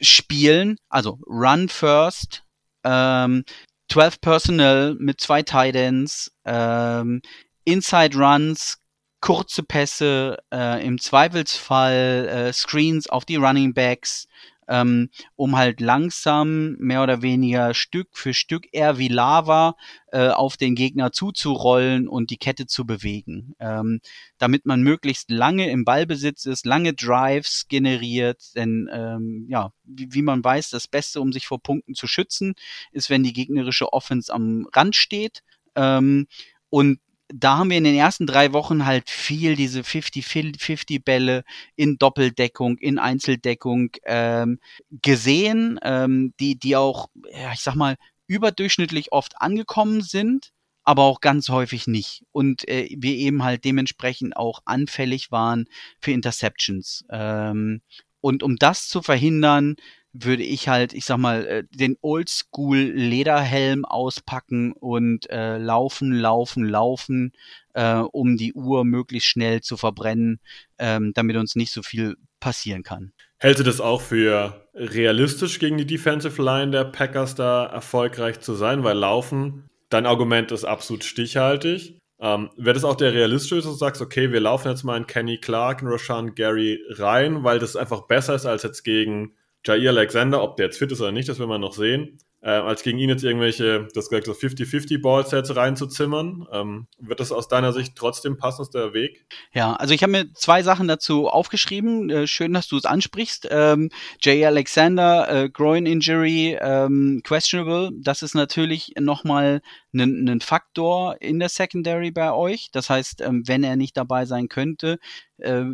[0.00, 2.44] spielen, also Run First,
[2.84, 3.44] ähm,
[3.90, 7.22] 12 Personnel mit zwei Titans, ähm,
[7.64, 8.78] Inside Runs,
[9.20, 14.26] kurze Pässe, äh, im Zweifelsfall äh, Screens auf die Running Backs,
[14.68, 19.76] ähm, um halt langsam mehr oder weniger Stück für Stück eher wie Lava
[20.12, 24.00] äh, auf den Gegner zuzurollen und die Kette zu bewegen, ähm,
[24.38, 30.22] damit man möglichst lange im Ballbesitz ist, lange Drives generiert, denn ähm, ja, wie, wie
[30.22, 32.54] man weiß, das Beste, um sich vor Punkten zu schützen,
[32.92, 35.42] ist, wenn die gegnerische Offense am Rand steht.
[35.74, 36.26] Ähm,
[36.70, 41.44] und da haben wir in den ersten drei Wochen halt viel diese 50-50-Bälle
[41.76, 44.58] in Doppeldeckung, in Einzeldeckung ähm,
[44.90, 50.52] gesehen, ähm, die, die auch, ja, ich sag mal, überdurchschnittlich oft angekommen sind,
[50.84, 52.24] aber auch ganz häufig nicht.
[52.32, 55.66] Und äh, wir eben halt dementsprechend auch anfällig waren
[56.00, 57.04] für Interceptions.
[57.10, 57.82] Ähm,
[58.20, 59.76] und um das zu verhindern,
[60.24, 66.64] würde ich halt, ich sag mal, äh, den Oldschool Lederhelm auspacken und äh, laufen, laufen,
[66.64, 67.32] laufen,
[67.74, 70.40] äh, um die Uhr möglichst schnell zu verbrennen,
[70.78, 73.12] ähm, damit uns nicht so viel passieren kann.
[73.38, 78.54] Hältst du das auch für realistisch gegen die Defensive Line der Packers da erfolgreich zu
[78.54, 78.82] sein?
[78.82, 81.98] Weil Laufen, dein Argument ist absolut stichhaltig.
[82.20, 85.06] Ähm, Wäre das auch der realistische, dass du sagst, okay, wir laufen jetzt mal in
[85.06, 89.34] Kenny Clark, in Rashan Gary rein, weil das einfach besser ist als jetzt gegen
[89.66, 92.50] Jair Alexander, ob der jetzt fit ist oder nicht, das will man noch sehen äh,
[92.50, 96.46] als gegen ihn jetzt irgendwelche, das gesagt, so 50-50 Ballsets reinzuzimmern.
[96.52, 99.26] Ähm, wird das aus deiner Sicht trotzdem passendster Weg?
[99.52, 102.10] Ja, also ich habe mir zwei Sachen dazu aufgeschrieben.
[102.10, 103.48] Äh, schön, dass du es ansprichst.
[103.50, 107.90] Ähm, Jay Alexander, äh, Groin Injury, ähm, questionable.
[108.00, 109.60] Das ist natürlich nochmal
[109.92, 112.68] ein Faktor in der Secondary bei euch.
[112.72, 114.98] Das heißt, ähm, wenn er nicht dabei sein könnte,
[115.38, 115.64] äh,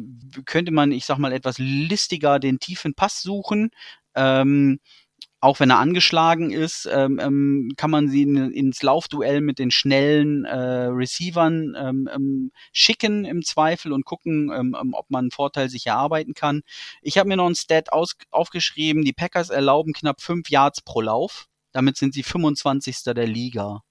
[0.46, 3.70] könnte man, ich sag mal, etwas listiger den tiefen Pass suchen.
[4.14, 4.78] Ähm,
[5.44, 9.70] auch wenn er angeschlagen ist, ähm, ähm, kann man sie in, ins Laufduell mit den
[9.70, 15.30] schnellen äh, Receivern ähm, ähm, schicken im Zweifel und gucken, ähm, ähm, ob man einen
[15.30, 16.62] Vorteil sich erarbeiten kann.
[17.02, 21.02] Ich habe mir noch ein Stat aus, aufgeschrieben, die Packers erlauben knapp fünf Yards pro
[21.02, 21.46] Lauf.
[21.72, 23.02] Damit sind sie 25.
[23.04, 23.82] der Liga.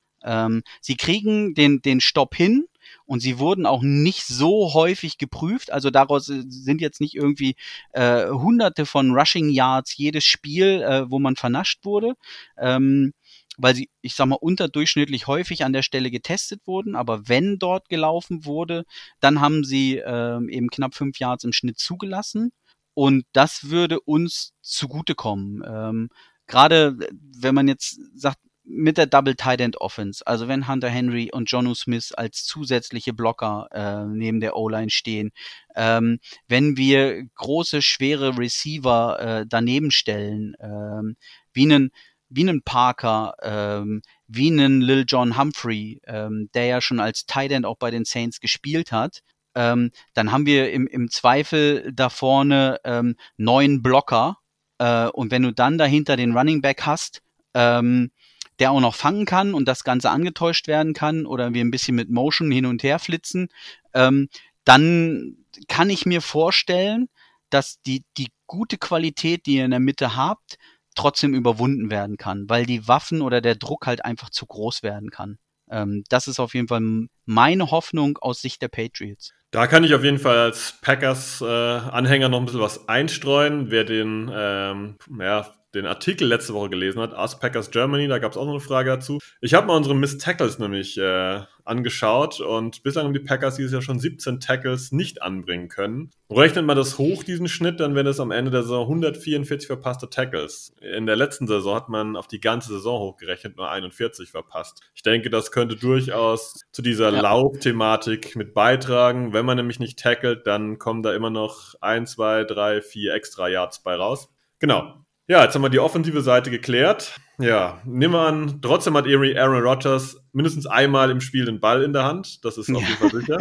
[0.80, 2.66] Sie kriegen den, den Stopp hin,
[3.13, 5.71] und sie wurden auch nicht so häufig geprüft.
[5.71, 7.56] Also daraus sind jetzt nicht irgendwie
[7.91, 12.15] äh, hunderte von Rushing Yards jedes Spiel, äh, wo man vernascht wurde.
[12.58, 13.13] Ähm,
[13.56, 16.95] weil sie, ich sag mal, unterdurchschnittlich häufig an der Stelle getestet wurden.
[16.95, 18.84] Aber wenn dort gelaufen wurde,
[19.19, 22.52] dann haben sie äh, eben knapp fünf Yards im Schnitt zugelassen.
[22.95, 25.62] Und das würde uns zugutekommen.
[25.67, 26.10] Ähm,
[26.47, 31.30] Gerade wenn man jetzt sagt, mit der Double Tight End Offense, also wenn Hunter Henry
[31.32, 35.32] und Jonu Smith als zusätzliche Blocker äh, neben der O-Line stehen,
[35.76, 41.17] ähm, wenn wir große, schwere Receiver äh, daneben stellen, ähm,
[41.54, 41.91] wie einen
[42.30, 47.52] wie einen Parker, ähm, wie einen Lil John Humphrey, ähm, der ja schon als Tight
[47.52, 49.21] End auch bei den Saints gespielt hat,
[49.56, 54.38] ähm, dann haben wir im, im Zweifel da vorne ähm, neun Blocker.
[54.80, 57.21] Äh, und wenn du dann dahinter den Running Back hast,
[57.54, 58.12] ähm,
[58.60, 61.96] der auch noch fangen kann und das Ganze angetäuscht werden kann oder wir ein bisschen
[61.96, 63.50] mit Motion hin und her flitzen,
[63.94, 64.30] ähm,
[64.63, 65.38] dann
[65.68, 67.10] kann ich mir vorstellen,
[67.50, 70.58] dass die, die gute Qualität, die ihr in der Mitte habt,
[70.96, 75.10] trotzdem überwunden werden kann, weil die Waffen oder der Druck halt einfach zu groß werden
[75.10, 75.38] kann.
[75.70, 79.34] Ähm, das ist auf jeden Fall meine Hoffnung aus Sicht der Patriots.
[79.52, 83.70] Da kann ich auf jeden Fall als Packers-Anhänger äh, noch ein bisschen was einstreuen.
[83.70, 88.32] Wer den, ähm, ja, den Artikel letzte Woche gelesen hat, Ask Packers Germany, da gab
[88.32, 89.20] es auch noch eine Frage dazu.
[89.42, 93.72] Ich habe mal unsere Miss Tackles nämlich äh, angeschaut und bislang haben die Packers dieses
[93.72, 96.12] Jahr schon 17 Tackles nicht anbringen können.
[96.30, 100.10] Rechnet man das hoch, diesen Schnitt, dann wären es am Ende der Saison 144 verpasste
[100.10, 100.74] Tackles.
[100.82, 104.82] In der letzten Saison hat man auf die ganze Saison hochgerechnet nur 41 verpasst.
[104.94, 107.12] Ich denke, das könnte durchaus zu dieser.
[107.21, 109.34] Laufthematik mit beitragen.
[109.34, 113.47] Wenn man nämlich nicht tackelt, dann kommen da immer noch ein, zwei, drei, vier extra
[113.47, 114.30] Yards bei raus.
[114.60, 114.95] Genau.
[115.28, 117.15] Ja, jetzt haben wir die offensive Seite geklärt.
[117.39, 121.93] Ja, nimm an, trotzdem hat Erie Aaron Rodgers mindestens einmal im Spiel den Ball in
[121.93, 122.43] der Hand.
[122.43, 123.38] Das ist auf jeden Fall sicher.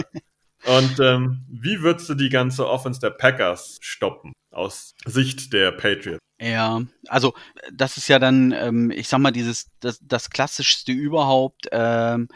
[0.64, 6.20] Und ähm, wie würdest du die ganze Offense der Packers stoppen aus Sicht der Patriots?
[6.42, 7.34] Ja, also
[7.72, 11.68] das ist ja dann, ähm, ich sag mal, dieses das, das klassischste überhaupt.
[11.70, 12.26] Ähm,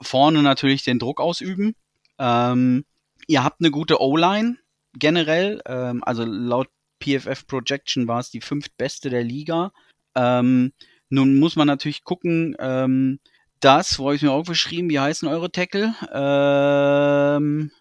[0.00, 1.74] vorne natürlich den Druck ausüben.
[2.18, 2.86] Ähm,
[3.26, 4.56] ihr habt eine gute O-Line
[4.94, 5.60] generell.
[5.66, 6.68] Ähm, also laut
[7.02, 9.72] PFF Projection war es die fünftbeste der Liga.
[10.14, 10.72] Ähm,
[11.10, 13.20] nun muss man natürlich gucken, ähm,
[13.60, 15.94] das, wo habe ich mir aufgeschrieben, wie heißen eure Tackle?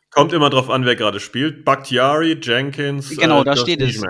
[0.10, 1.64] Kommt immer drauf an, wer gerade spielt.
[1.64, 3.16] Bakhtiari, Jenkins.
[3.18, 4.04] Genau, äh, da steht es.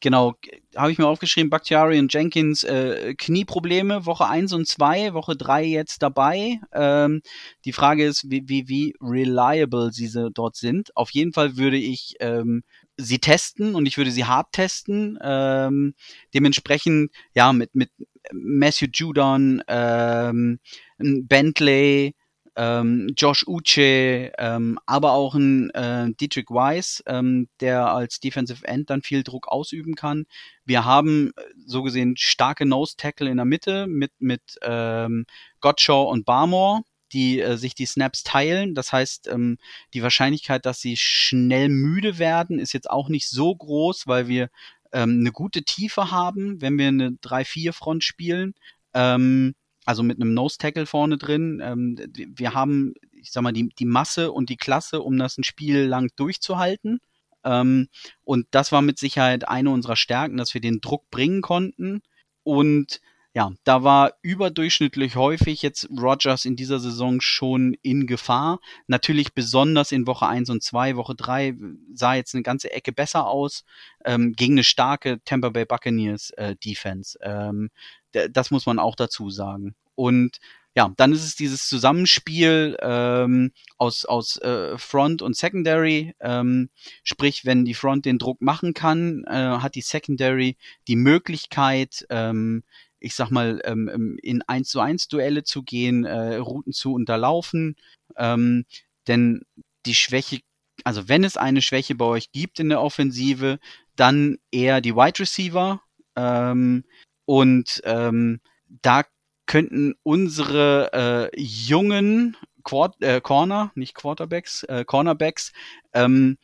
[0.00, 0.34] Genau,
[0.76, 5.64] habe ich mir aufgeschrieben, Bakhtiari und Jenkins äh, Knieprobleme, Woche 1 und 2, Woche 3
[5.64, 6.60] jetzt dabei.
[6.72, 7.20] Ähm,
[7.64, 10.94] die Frage ist, wie, wie, wie reliable sie dort sind.
[10.96, 12.62] Auf jeden Fall würde ich ähm,
[12.96, 15.18] sie testen und ich würde sie hart testen.
[15.20, 15.94] Ähm,
[16.32, 17.90] dementsprechend, ja, mit, mit
[18.32, 20.60] Matthew Judon, ähm,
[20.98, 22.14] Bentley,
[22.58, 28.90] ähm, Josh Uche, ähm, aber auch ein äh, Dietrich Weiss, ähm, der als Defensive End
[28.90, 30.26] dann viel Druck ausüben kann.
[30.64, 35.24] Wir haben äh, so gesehen starke Nose Tackle in der Mitte mit, mit ähm,
[35.60, 38.74] Gottschall und Barmore die äh, sich die Snaps teilen.
[38.74, 39.56] Das heißt, ähm,
[39.94, 44.50] die Wahrscheinlichkeit, dass sie schnell müde werden, ist jetzt auch nicht so groß, weil wir
[44.92, 48.54] ähm, eine gute Tiefe haben, wenn wir eine 3-4-Front spielen.
[48.92, 49.54] Ähm,
[49.88, 51.62] also mit einem Nose-Tackle vorne drin.
[51.64, 55.44] Ähm, wir haben, ich sag mal, die, die Masse und die Klasse, um das ein
[55.44, 57.00] Spiel lang durchzuhalten.
[57.42, 57.88] Ähm,
[58.22, 62.02] und das war mit Sicherheit eine unserer Stärken, dass wir den Druck bringen konnten.
[62.42, 63.00] Und
[63.32, 68.58] ja, da war überdurchschnittlich häufig jetzt Rogers in dieser Saison schon in Gefahr.
[68.88, 70.96] Natürlich besonders in Woche 1 und 2.
[70.96, 71.54] Woche 3
[71.94, 73.64] sah jetzt eine ganze Ecke besser aus
[74.04, 77.18] ähm, gegen eine starke Tampa Bay Buccaneers äh, Defense.
[77.22, 77.70] Ähm,
[78.12, 79.74] das muss man auch dazu sagen.
[79.94, 80.38] Und
[80.78, 86.14] ja, dann ist es dieses Zusammenspiel ähm, aus, aus äh, Front und Secondary.
[86.20, 86.70] Ähm,
[87.02, 92.62] sprich, wenn die Front den Druck machen kann, äh, hat die Secondary die Möglichkeit, ähm,
[93.00, 96.92] ich sag mal, ähm, ähm in 1 zu 1 Duelle zu gehen, äh, Routen zu
[96.92, 97.74] unterlaufen.
[98.16, 98.64] Ähm,
[99.08, 99.42] denn
[99.84, 100.42] die Schwäche,
[100.84, 103.58] also wenn es eine Schwäche bei euch gibt in der Offensive,
[103.96, 105.82] dann eher die Wide Receiver.
[106.14, 106.84] Ähm,
[107.28, 108.40] und ähm,
[108.80, 109.02] da
[109.44, 115.52] könnten unsere äh, jungen Quart äh, Corner, nicht Quarterbacks, äh, Cornerbacks,
[115.92, 116.38] ähm,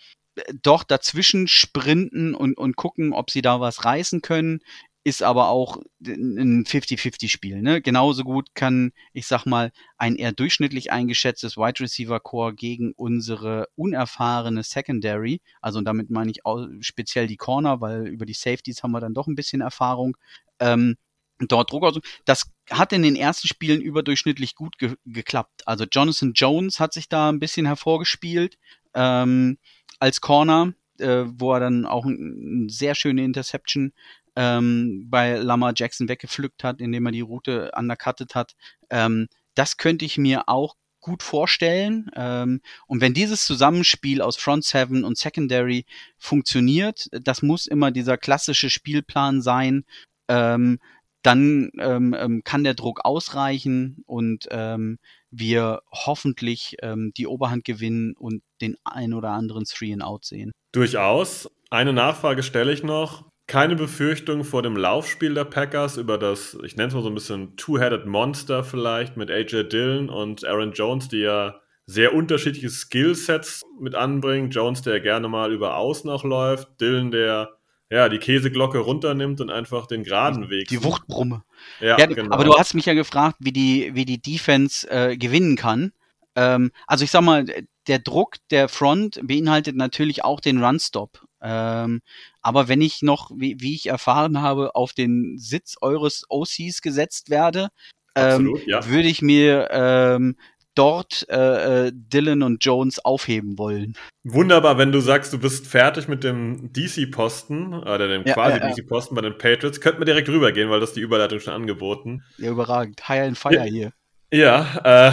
[0.63, 4.61] doch dazwischen sprinten und, und gucken, ob sie da was reißen können
[5.05, 7.61] ist aber auch ein 50-50-Spiel.
[7.61, 7.83] Ne?
[7.83, 13.69] Genauso gut kann, ich sag mal, ein eher durchschnittlich eingeschätztes Wide Receiver Core gegen unsere
[13.77, 18.93] unerfahrene Secondary, also damit meine ich auch speziell die Corner, weil über die Safeties haben
[18.93, 20.17] wir dann doch ein bisschen Erfahrung,
[20.59, 20.97] ähm,
[21.39, 22.01] dort Druck aus.
[22.25, 25.67] Das hat in den ersten Spielen überdurchschnittlich gut ge geklappt.
[25.67, 28.57] Also Jonathan Jones hat sich da ein bisschen hervorgespielt
[28.95, 29.59] ähm,
[29.99, 33.93] als Corner, äh, wo er dann auch eine sehr schöne Interception
[34.37, 38.55] ähm, bei Lamar Jackson weggepflückt hat, indem er die Route undercuttet hat.
[38.91, 42.11] Ähm, das könnte ich mir auch gut vorstellen.
[42.17, 45.85] Ähm, und wenn dieses Zusammenspiel aus Front Seven und Secondary
[46.19, 49.85] funktioniert, das muss immer dieser klassische Spielplan sein,
[50.29, 50.79] ähm,
[51.23, 54.99] dann ähm, ähm kann der Druck ausreichen und ähm,
[55.31, 60.53] wir hoffentlich ähm, die Oberhand gewinnen und den ein oder anderen Three and Out sehen.
[60.73, 61.49] Durchaus.
[61.71, 66.77] Eine Nachfrage stelle ich noch keine Befürchtung vor dem Laufspiel der Packers über das, ich
[66.77, 71.09] nenne es mal so ein bisschen Two-Headed Monster vielleicht mit AJ Dillon und Aaron Jones,
[71.09, 74.51] die ja sehr unterschiedliche Skillsets mit anbringen.
[74.51, 77.59] Jones, der gerne mal über Außen auch läuft, Dillon, der
[77.91, 80.69] ja die Käseglocke runternimmt und einfach den geraden Weg.
[80.69, 81.45] Die Wuchtbrumme.
[81.81, 82.35] Ja, ja genau.
[82.35, 85.93] aber du hast mich ja gefragt, wie die, wie die Defense äh, gewinnen kann.
[86.35, 87.45] Ähm, also ich sag mal,
[87.87, 91.21] der Druck der Front beinhaltet natürlich auch den Runstop.
[91.43, 92.01] Ähm,
[92.45, 97.31] aber wenn ich noch, wie, wie ich erfahren habe, auf den Sitz eures OCs gesetzt
[97.31, 97.71] werde,
[98.15, 98.87] ähm, ja.
[98.87, 100.37] würde ich mir ähm,
[100.75, 103.95] dort äh, äh, Dylan und Jones aufheben wollen.
[104.25, 108.71] Wunderbar, wenn du sagst, du bist fertig mit dem DC-Posten, oder dem ja, quasi ja,
[108.71, 112.25] DC-Posten bei den Patriots, könnten wir direkt rübergehen, weil das die Überleitung schon angeboten.
[112.37, 113.09] Ja, überragend.
[113.09, 113.93] High and Fire hier.
[114.31, 115.13] Ja,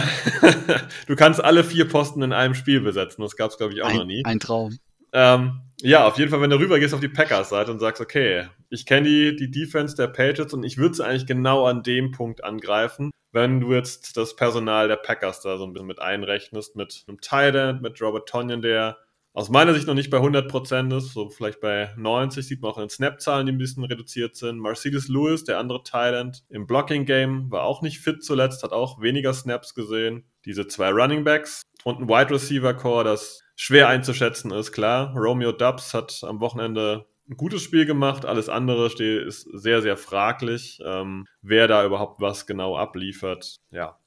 [1.06, 3.22] du kannst alle vier Posten in einem Spiel besetzen.
[3.22, 4.22] Das gab es, glaube ich, auch ein, noch nie.
[4.24, 4.78] Ein Traum.
[5.12, 8.86] Ähm, ja, auf jeden Fall, wenn du rübergehst auf die Packers-Seite und sagst, okay, ich
[8.86, 12.44] kenne die, die Defense der Patriots und ich würde sie eigentlich genau an dem Punkt
[12.44, 17.04] angreifen, wenn du jetzt das Personal der Packers da so ein bisschen mit einrechnest, mit
[17.08, 18.98] einem Tight mit Robert Tonyan, der
[19.34, 22.76] aus meiner Sicht noch nicht bei 100% ist, so vielleicht bei 90, sieht man auch
[22.76, 24.60] in den Snap-Zahlen, die ein bisschen reduziert sind.
[24.60, 29.32] Mercedes Lewis, der andere Thailand, im Blocking-Game war auch nicht fit zuletzt, hat auch weniger
[29.32, 30.24] Snaps gesehen.
[30.44, 35.14] Diese zwei Running Backs und ein Wide Receiver-Core, das schwer einzuschätzen ist, klar.
[35.16, 38.24] Romeo Dubs hat am Wochenende ein gutes Spiel gemacht.
[38.24, 43.60] Alles andere ist sehr, sehr fraglich, ähm, wer da überhaupt was genau abliefert.
[43.70, 43.98] Ja.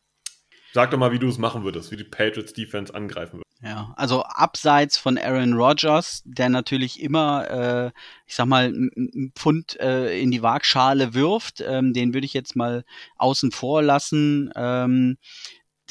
[0.74, 3.46] Sag doch mal, wie du es machen würdest, wie die Patriots Defense angreifen würden.
[3.62, 7.92] Ja, also abseits von Aaron Rodgers, der natürlich immer, äh,
[8.28, 12.56] ich sag mal, ein Pfund äh, in die Waagschale wirft, ähm, den würde ich jetzt
[12.56, 12.84] mal
[13.18, 14.52] außen vor lassen.
[14.56, 15.18] Ähm,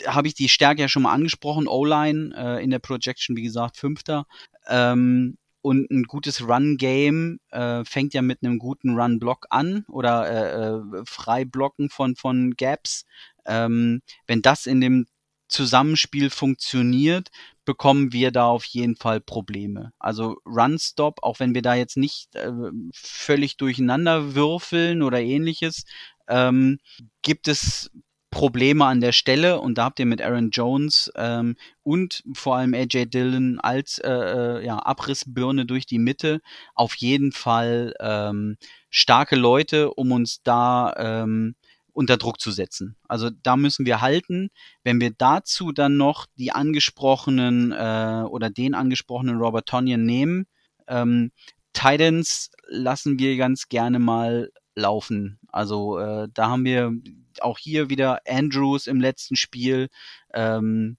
[0.07, 3.77] habe ich die Stärke ja schon mal angesprochen, O-Line äh, in der Projection, wie gesagt,
[3.77, 4.27] Fünfter.
[4.67, 10.99] Ähm, und ein gutes Run-Game äh, fängt ja mit einem guten Run-Block an oder äh,
[11.01, 13.07] äh, Freiblocken von, von Gaps.
[13.47, 15.07] Ähm, wenn das in dem
[15.49, 17.31] Zusammenspiel funktioniert,
[17.65, 19.93] bekommen wir da auf jeden Fall Probleme.
[19.99, 22.53] Also Run-Stop, auch wenn wir da jetzt nicht äh,
[22.93, 25.85] völlig durcheinander würfeln oder ähnliches,
[26.29, 26.79] ähm,
[27.23, 27.91] gibt es
[28.35, 31.55] Probleme an der Stelle und da habt ihr mit Aaron Jones ähm,
[31.85, 36.41] und vor allem AJ Dillon als äh, äh, ja, Abrissbirne durch die Mitte
[36.75, 38.57] auf jeden Fall ähm,
[38.91, 41.55] starke Leute, um uns da ähm,
[41.93, 42.97] unter Druck zu setzen.
[43.07, 44.51] Also da müssen wir halten.
[44.83, 50.47] Wenn wir dazu dann noch die angesprochenen äh, oder den angesprochenen Robert Tonyan nehmen,
[50.89, 51.31] ähm,
[51.73, 55.39] Titans lassen wir ganz gerne mal laufen.
[55.49, 56.93] Also äh, da haben wir
[57.41, 59.89] auch hier wieder Andrews im letzten Spiel.
[60.33, 60.97] Ähm,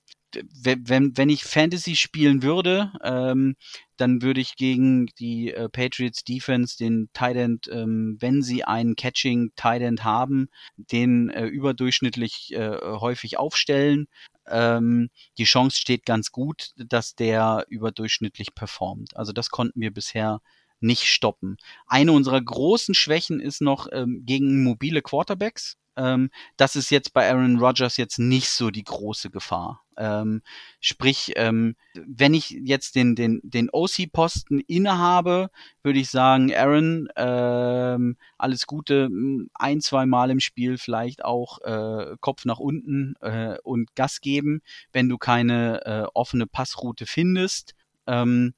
[0.64, 3.56] wenn, wenn ich Fantasy spielen würde, ähm,
[3.98, 8.96] dann würde ich gegen die äh, Patriots Defense den Tight End, ähm, wenn sie einen
[8.96, 14.08] Catching Tight End haben, den äh, überdurchschnittlich äh, häufig aufstellen.
[14.48, 19.16] Ähm, die Chance steht ganz gut, dass der überdurchschnittlich performt.
[19.16, 20.42] Also das konnten wir bisher
[20.80, 21.58] nicht stoppen.
[21.88, 25.78] Eine unserer großen Schwächen ist noch ähm, gegen mobile Quarterbacks.
[25.98, 29.82] Ähm, das ist jetzt bei Aaron Rodgers jetzt nicht so die große Gefahr.
[29.98, 30.42] Ähm,
[30.82, 35.50] sprich, ähm, wenn ich jetzt den, den, den OC-Posten innehabe,
[35.84, 39.10] würde ich sagen, Aaron, ähm, alles Gute,
[39.54, 44.62] ein, zwei Mal im Spiel vielleicht auch äh, Kopf nach unten äh, und Gas geben,
[44.92, 47.74] wenn du keine äh, offene Passroute findest,
[48.06, 48.54] ähm,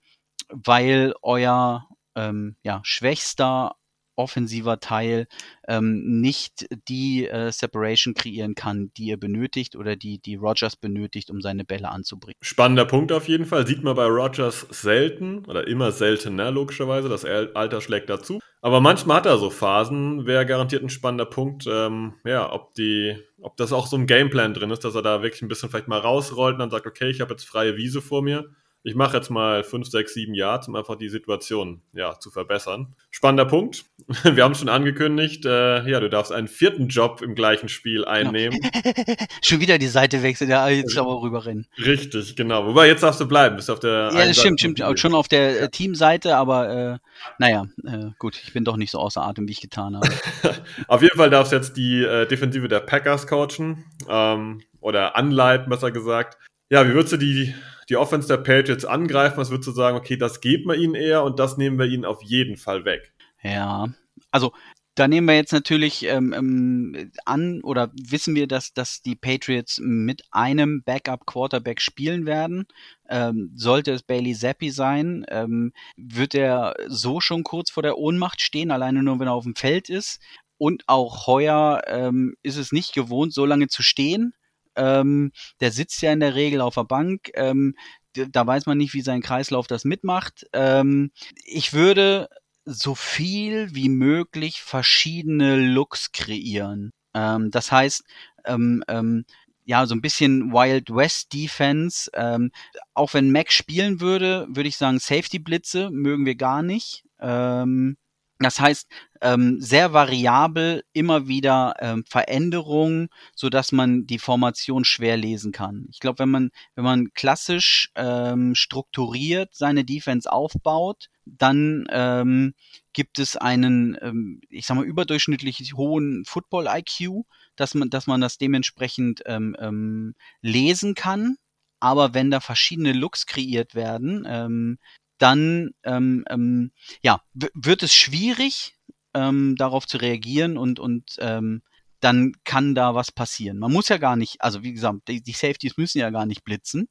[0.50, 1.88] weil euer
[2.18, 3.76] ähm, ja, schwächster
[4.18, 5.28] offensiver Teil
[5.68, 11.30] ähm, nicht die äh, Separation kreieren kann, die ihr benötigt oder die, die Rogers benötigt,
[11.30, 12.36] um seine Bälle anzubringen.
[12.42, 13.68] Spannender Punkt auf jeden Fall.
[13.68, 17.10] Sieht man bei Rogers selten oder immer seltener, logischerweise.
[17.10, 18.40] Das Alter schlägt dazu.
[18.62, 23.16] Aber manchmal hat er so Phasen, wäre garantiert ein spannender Punkt, ähm, ja, ob die,
[23.40, 25.88] ob das auch so ein Gameplan drin ist, dass er da wirklich ein bisschen vielleicht
[25.88, 28.50] mal rausrollt und dann sagt, okay, ich habe jetzt freie Wiese vor mir
[28.84, 32.96] ich mache jetzt mal 5, 6, 7 Yards, um einfach die Situation ja, zu verbessern.
[33.12, 33.86] Spannender Punkt.
[34.24, 38.60] Wir haben schon angekündigt, äh, ja, du darfst einen vierten Job im gleichen Spiel einnehmen.
[39.44, 41.68] schon wieder die Seite wechseln, ja, jetzt aber rüberrennen.
[41.78, 42.66] Richtig, genau.
[42.66, 44.12] Wobei, jetzt darfst du bleiben, bist auf der.
[44.14, 44.82] Ja, das stimmt, stimmt.
[45.00, 45.62] Schon auf der ja.
[45.64, 46.98] Äh, Teamseite, aber äh,
[47.40, 50.10] naja, äh, gut, ich bin doch nicht so außer Atem, wie ich getan habe.
[50.88, 53.86] auf jeden Fall darfst du jetzt die äh, Defensive der Packers coachen.
[54.08, 56.38] Ähm, oder anleiten, besser gesagt.
[56.70, 57.54] Ja, wie würdest du die
[57.90, 61.24] die Offense der Patriots angreifen, was würdest du sagen, okay, das geben wir ihnen eher
[61.24, 63.14] und das nehmen wir ihnen auf jeden Fall weg?
[63.42, 63.88] Ja,
[64.32, 64.52] also
[64.98, 69.80] da nehmen wir jetzt natürlich ähm, ähm, an oder wissen wir, dass, dass die Patriots
[69.80, 72.66] mit einem Backup-Quarterback spielen werden.
[73.08, 78.42] Ähm, sollte es Bailey Zappi sein, ähm, wird er so schon kurz vor der Ohnmacht
[78.42, 80.20] stehen, alleine nur wenn er auf dem Feld ist.
[80.58, 84.34] Und auch heuer ähm, ist es nicht gewohnt, so lange zu stehen.
[84.78, 87.30] Ähm, der sitzt ja in der Regel auf der Bank.
[87.34, 87.76] Ähm,
[88.14, 90.46] da weiß man nicht, wie sein Kreislauf das mitmacht.
[90.54, 91.12] Ähm,
[91.46, 92.30] ich würde
[92.66, 96.92] so viel wie möglich verschiedene Looks kreieren.
[97.14, 98.04] Ähm, das heißt,
[98.46, 99.26] ähm, ähm,
[99.66, 102.10] ja, so ein bisschen Wild West Defense.
[102.14, 102.52] Ähm,
[102.94, 107.04] auch wenn Mac spielen würde, würde ich sagen, Safety Blitze mögen wir gar nicht.
[107.20, 107.98] Ähm,
[108.40, 108.88] Das heißt,
[109.22, 115.88] ähm, sehr variabel, immer wieder ähm, Veränderungen, so dass man die Formation schwer lesen kann.
[115.90, 122.54] Ich glaube, wenn man wenn man klassisch ähm, strukturiert seine Defense aufbaut, dann ähm,
[122.94, 128.38] gibt es einen, ähm, ich sag mal, überdurchschnittlich hohen Football-IQ, dass man, dass man das
[128.38, 131.38] dementsprechend ähm, ähm, lesen kann.
[131.80, 134.80] Aber wenn da verschiedene Looks kreiert werden, ähm,
[135.18, 138.77] dann ähm, ähm, ja, wird es schwierig,
[139.18, 141.62] ähm, darauf zu reagieren und, und ähm,
[142.00, 143.58] dann kann da was passieren.
[143.58, 146.44] Man muss ja gar nicht, also wie gesagt, die, die Safeties müssen ja gar nicht
[146.44, 146.88] blitzen,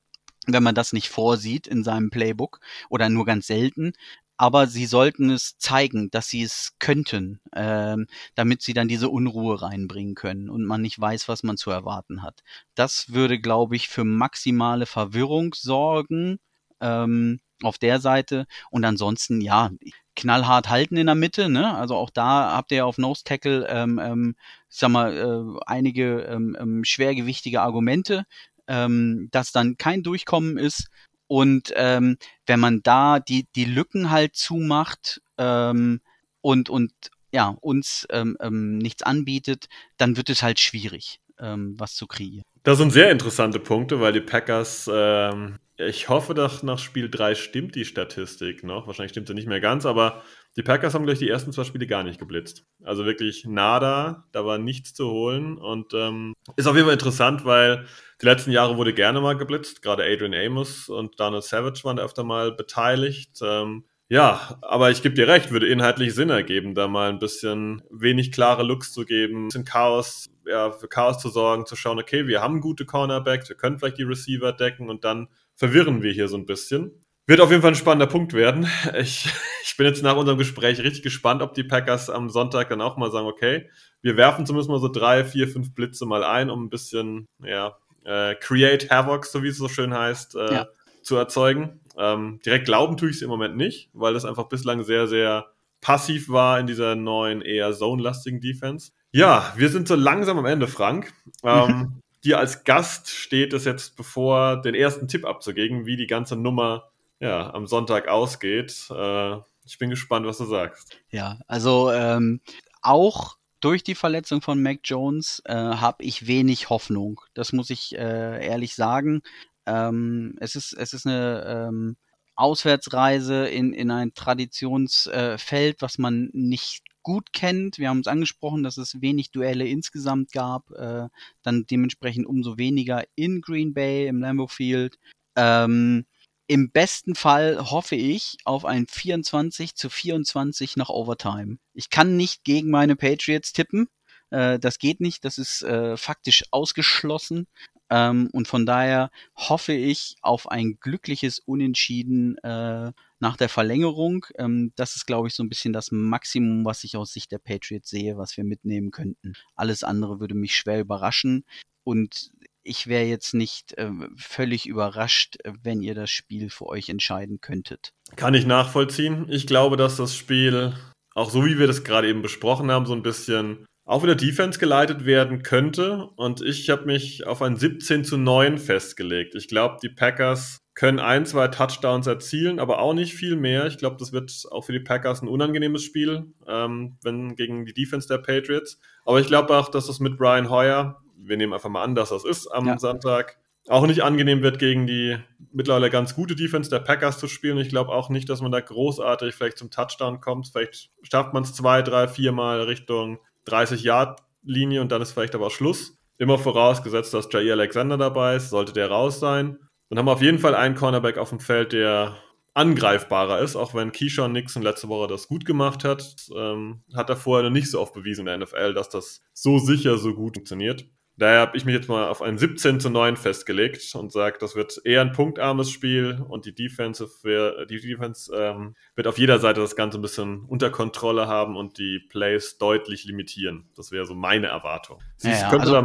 [0.46, 2.60] wenn man das nicht vorsieht in seinem Playbook
[2.90, 3.92] oder nur ganz selten.
[4.38, 9.62] Aber sie sollten es zeigen, dass sie es könnten, ähm, damit sie dann diese Unruhe
[9.62, 12.42] reinbringen können und man nicht weiß, was man zu erwarten hat.
[12.74, 16.38] Das würde, glaube ich, für maximale Verwirrung sorgen.
[16.80, 18.46] Ähm, auf der Seite.
[18.70, 19.70] Und ansonsten, ja,
[20.16, 21.48] knallhart halten in der Mitte.
[21.48, 21.74] Ne?
[21.74, 24.34] Also auch da habt ihr auf Nose Tackle, ähm, ähm,
[24.68, 28.24] ich sag mal, äh, einige ähm, ähm, schwergewichtige Argumente,
[28.66, 30.88] ähm, dass dann kein Durchkommen ist.
[31.28, 36.00] Und ähm, wenn man da die, die Lücken halt zumacht ähm,
[36.40, 36.92] und, und
[37.32, 42.44] ja, uns ähm, ähm, nichts anbietet, dann wird es halt schwierig, ähm, was zu kreieren.
[42.62, 47.34] Das sind sehr interessante Punkte, weil die Packers ähm, ich hoffe, dass nach Spiel 3
[47.34, 48.86] stimmt die Statistik noch.
[48.86, 50.22] Wahrscheinlich stimmt sie nicht mehr ganz, aber
[50.56, 52.64] die Packers haben gleich die ersten zwei Spiele gar nicht geblitzt.
[52.82, 55.58] Also wirklich nada, da war nichts zu holen.
[55.58, 57.84] Und ähm, ist auf jeden Fall interessant, weil
[58.22, 59.82] die letzten Jahre wurde gerne mal geblitzt.
[59.82, 63.38] Gerade Adrian Amos und Donald Savage waren öfter mal beteiligt.
[63.42, 67.82] Ähm, ja, aber ich gebe dir recht, würde inhaltlich Sinn ergeben, da mal ein bisschen
[67.90, 71.98] wenig klare Looks zu geben, ein bisschen Chaos, ja, für Chaos zu sorgen, zu schauen,
[71.98, 75.26] okay, wir haben gute Cornerbacks, wir können vielleicht die Receiver decken und dann
[75.56, 77.02] verwirren wir hier so ein bisschen.
[77.26, 78.68] Wird auf jeden Fall ein spannender Punkt werden.
[78.98, 79.28] Ich,
[79.62, 82.96] ich bin jetzt nach unserem Gespräch richtig gespannt, ob die Packers am Sonntag dann auch
[82.96, 83.68] mal sagen, okay,
[84.00, 87.76] wir werfen zumindest mal so drei, vier, fünf Blitze mal ein, um ein bisschen, ja,
[88.04, 90.68] äh, Create Havoc, so wie es so schön heißt, äh, ja.
[91.02, 91.80] zu erzeugen.
[91.98, 95.50] Ähm, direkt glauben tue ich es im Moment nicht, weil das einfach bislang sehr, sehr
[95.80, 98.92] passiv war in dieser neuen, eher zone-lastigen Defense.
[99.12, 101.12] Ja, wir sind so langsam am Ende, Frank.
[101.44, 106.36] Ähm, dir als Gast steht es jetzt bevor, den ersten Tipp abzugeben, wie die ganze
[106.36, 108.88] Nummer ja, am Sonntag ausgeht.
[108.90, 110.98] Äh, ich bin gespannt, was du sagst.
[111.10, 112.40] Ja, also ähm,
[112.82, 117.20] auch durch die Verletzung von Mac Jones äh, habe ich wenig Hoffnung.
[117.34, 119.22] Das muss ich äh, ehrlich sagen.
[119.64, 121.96] Ähm, es, ist, es ist eine ähm,
[122.34, 127.78] Auswärtsreise in, in ein Traditionsfeld, was man nicht gut kennt.
[127.78, 131.06] Wir haben uns angesprochen, dass es wenig Duelle insgesamt gab, äh,
[131.44, 134.98] dann dementsprechend umso weniger in Green Bay im Lambeau Field.
[135.36, 136.04] Ähm,
[136.48, 141.58] Im besten Fall hoffe ich auf ein 24 zu 24 nach Overtime.
[141.74, 143.86] Ich kann nicht gegen meine Patriots tippen.
[144.30, 147.46] Äh, das geht nicht, das ist äh, faktisch ausgeschlossen.
[147.88, 154.26] Ähm, und von daher hoffe ich auf ein glückliches Unentschieden äh, nach der Verlängerung.
[154.38, 157.38] Ähm, das ist, glaube ich, so ein bisschen das Maximum, was ich aus Sicht der
[157.38, 159.34] Patriots sehe, was wir mitnehmen könnten.
[159.54, 161.44] Alles andere würde mich schwer überraschen.
[161.84, 162.30] Und
[162.62, 167.92] ich wäre jetzt nicht äh, völlig überrascht, wenn ihr das Spiel für euch entscheiden könntet.
[168.16, 169.26] Kann ich nachvollziehen.
[169.30, 170.74] Ich glaube, dass das Spiel,
[171.14, 174.58] auch so wie wir das gerade eben besprochen haben, so ein bisschen auch wieder Defense
[174.58, 176.08] geleitet werden könnte.
[176.16, 179.36] Und ich habe mich auf ein 17 zu 9 festgelegt.
[179.36, 183.66] Ich glaube, die Packers können ein, zwei Touchdowns erzielen, aber auch nicht viel mehr.
[183.66, 187.72] Ich glaube, das wird auch für die Packers ein unangenehmes Spiel, ähm, wenn gegen die
[187.72, 188.78] Defense der Patriots.
[189.06, 192.10] Aber ich glaube auch, dass das mit Brian Hoyer, wir nehmen einfach mal an, dass
[192.10, 192.78] das ist am ja.
[192.78, 195.16] Sonntag, auch nicht angenehm wird, gegen die
[195.50, 197.58] mittlerweile ganz gute Defense der Packers zu spielen.
[197.58, 200.48] Ich glaube auch nicht, dass man da großartig vielleicht zum Touchdown kommt.
[200.48, 203.18] Vielleicht schafft man es zwei, drei, vier Mal Richtung
[203.48, 205.98] 30-Yard-Linie und dann ist vielleicht aber Schluss.
[206.18, 209.58] Immer vorausgesetzt, dass Jair Alexander dabei ist, sollte der raus sein.
[209.88, 212.16] Dann haben wir auf jeden Fall einen Cornerback auf dem Feld, der
[212.54, 217.16] angreifbarer ist, auch wenn Keyshawn Nixon letzte Woche das gut gemacht hat, ähm, hat er
[217.16, 220.36] vorher noch nicht so oft bewiesen in der NFL, dass das so sicher, so gut
[220.36, 220.88] funktioniert.
[221.18, 224.54] Daher habe ich mich jetzt mal auf ein 17 zu 9 festgelegt und sage, das
[224.54, 229.38] wird eher ein punktarmes Spiel und die Defense, für, die Defense ähm, wird auf jeder
[229.38, 233.68] Seite das Ganze ein bisschen unter Kontrolle haben und die Plays deutlich limitieren.
[233.76, 235.00] Das wäre so meine Erwartung.
[235.22, 235.50] Ja, ja.
[235.50, 235.82] Also,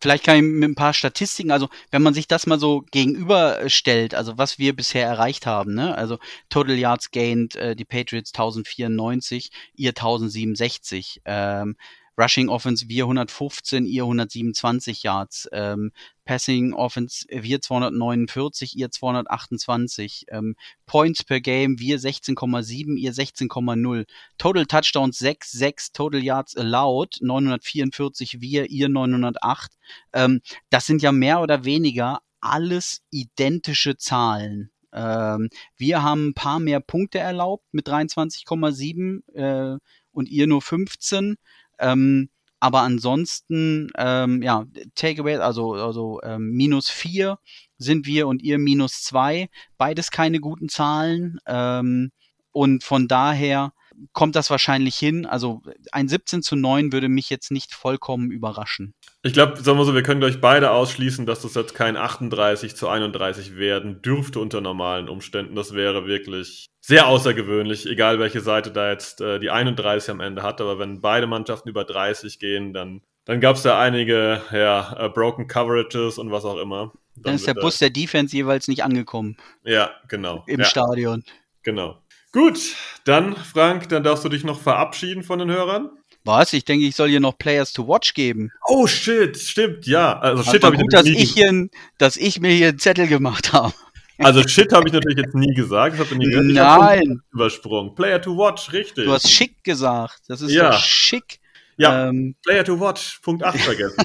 [0.00, 4.14] vielleicht kann ich mit ein paar Statistiken, also wenn man sich das mal so gegenüberstellt,
[4.14, 5.94] also was wir bisher erreicht haben, ne?
[5.94, 6.18] also
[6.48, 11.20] Total Yards gained, äh, die Patriots 1094, ihr 1067.
[11.26, 11.76] Ähm,
[12.20, 15.48] Rushing Offense wir 115, ihr 127 Yards.
[15.52, 15.92] Ähm,
[16.26, 20.26] Passing Offense wir 249, ihr 228.
[20.28, 20.54] Ähm,
[20.84, 24.06] Points per Game wir 16,7, ihr 16,0.
[24.36, 25.92] Total Touchdowns 6, 6.
[25.92, 29.72] Total Yards allowed 944 wir, ihr 908.
[30.12, 34.70] Ähm, das sind ja mehr oder weniger alles identische Zahlen.
[34.92, 39.78] Ähm, wir haben ein paar mehr Punkte erlaubt mit 23,7 äh,
[40.12, 41.36] und ihr nur 15.
[41.80, 42.28] Ähm,
[42.60, 47.38] aber ansonsten, ähm, ja, Takeaway, also, also ähm, minus 4
[47.78, 49.48] sind wir und ihr minus 2.
[49.78, 51.38] Beides keine guten Zahlen.
[51.46, 52.12] Ähm,
[52.52, 53.72] und von daher
[54.12, 55.26] kommt das wahrscheinlich hin.
[55.26, 58.94] Also ein 17 zu 9 würde mich jetzt nicht vollkommen überraschen.
[59.22, 62.74] Ich glaube, sagen wir so, wir können euch beide ausschließen, dass das jetzt kein 38
[62.74, 65.54] zu 31 werden dürfte unter normalen Umständen.
[65.54, 70.42] Das wäre wirklich sehr außergewöhnlich, egal welche Seite da jetzt äh, die 31 am Ende
[70.42, 70.60] hat.
[70.60, 75.10] Aber wenn beide Mannschaften über 30 gehen, dann, dann gab es da einige ja, uh,
[75.10, 76.92] Broken Coverages und was auch immer.
[77.14, 79.36] Dann, dann ist der Bus der Defense jeweils nicht angekommen.
[79.64, 80.44] Ja, genau.
[80.46, 80.66] Im ja.
[80.66, 81.22] Stadion.
[81.62, 81.98] Genau.
[82.32, 85.90] Gut, dann, Frank, dann darfst du dich noch verabschieden von den Hörern.
[86.24, 86.52] Was?
[86.52, 88.52] Ich denke, ich soll hier noch Players to Watch geben.
[88.68, 90.18] Oh shit, stimmt, ja.
[90.18, 91.68] Also shit habe ich gut, dass ich, hier,
[91.98, 93.72] dass ich mir hier einen Zettel gemacht habe.
[94.18, 95.98] Also shit habe ich natürlich jetzt nie gesagt.
[95.98, 96.46] Das nie gesagt.
[96.52, 97.22] Nein.
[97.32, 97.94] Übersprungen.
[97.94, 99.06] Player to Watch, richtig.
[99.06, 100.20] Du hast schick gesagt.
[100.28, 101.40] Das ist ja schick.
[101.78, 102.08] Ja.
[102.08, 103.20] Ähm, Player to Watch.
[103.22, 103.96] Punkt 8 vergessen.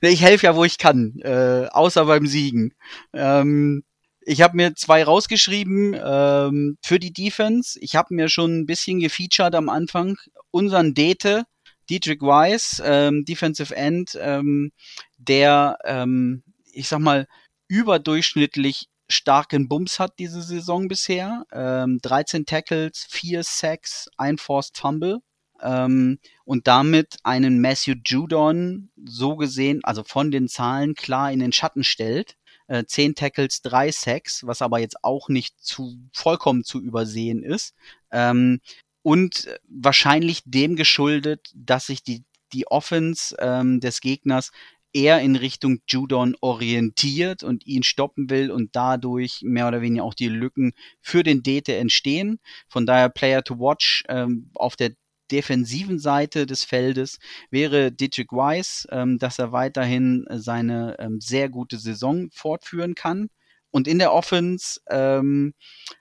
[0.00, 2.72] ich helfe ja, wo ich kann, äh, außer beim Siegen.
[3.12, 3.82] Ähm,
[4.22, 7.78] ich habe mir zwei rausgeschrieben ähm, für die Defense.
[7.80, 10.16] Ich habe mir schon ein bisschen gefeatured am Anfang.
[10.50, 11.44] Unseren Dete,
[11.88, 14.72] Dietrich Weiss, ähm, Defensive End, ähm,
[15.16, 16.42] der, ähm,
[16.72, 17.26] ich sag mal,
[17.68, 21.44] überdurchschnittlich starken Bums hat diese Saison bisher.
[21.52, 25.20] Ähm, 13 Tackles, 4 Sacks, ein Forced Fumble.
[25.62, 31.52] Ähm, und damit einen Matthew Judon so gesehen, also von den Zahlen klar in den
[31.52, 32.36] Schatten stellt
[32.70, 37.74] äh, 10 Tackles, 3 Sacks, was aber jetzt auch nicht zu vollkommen zu übersehen ist.
[38.12, 38.60] Ähm,
[39.02, 44.52] und wahrscheinlich dem geschuldet, dass sich die, die Offense ähm, des Gegners
[44.92, 50.14] eher in Richtung Judon orientiert und ihn stoppen will und dadurch mehr oder weniger auch
[50.14, 52.38] die Lücken für den Dete entstehen.
[52.68, 54.92] Von daher Player to Watch ähm, auf der
[55.30, 57.18] defensiven Seite des Feldes
[57.50, 63.28] wäre Dietrich Weiss, ähm, dass er weiterhin seine ähm, sehr gute Saison fortführen kann.
[63.70, 65.54] Und in der Offense ähm,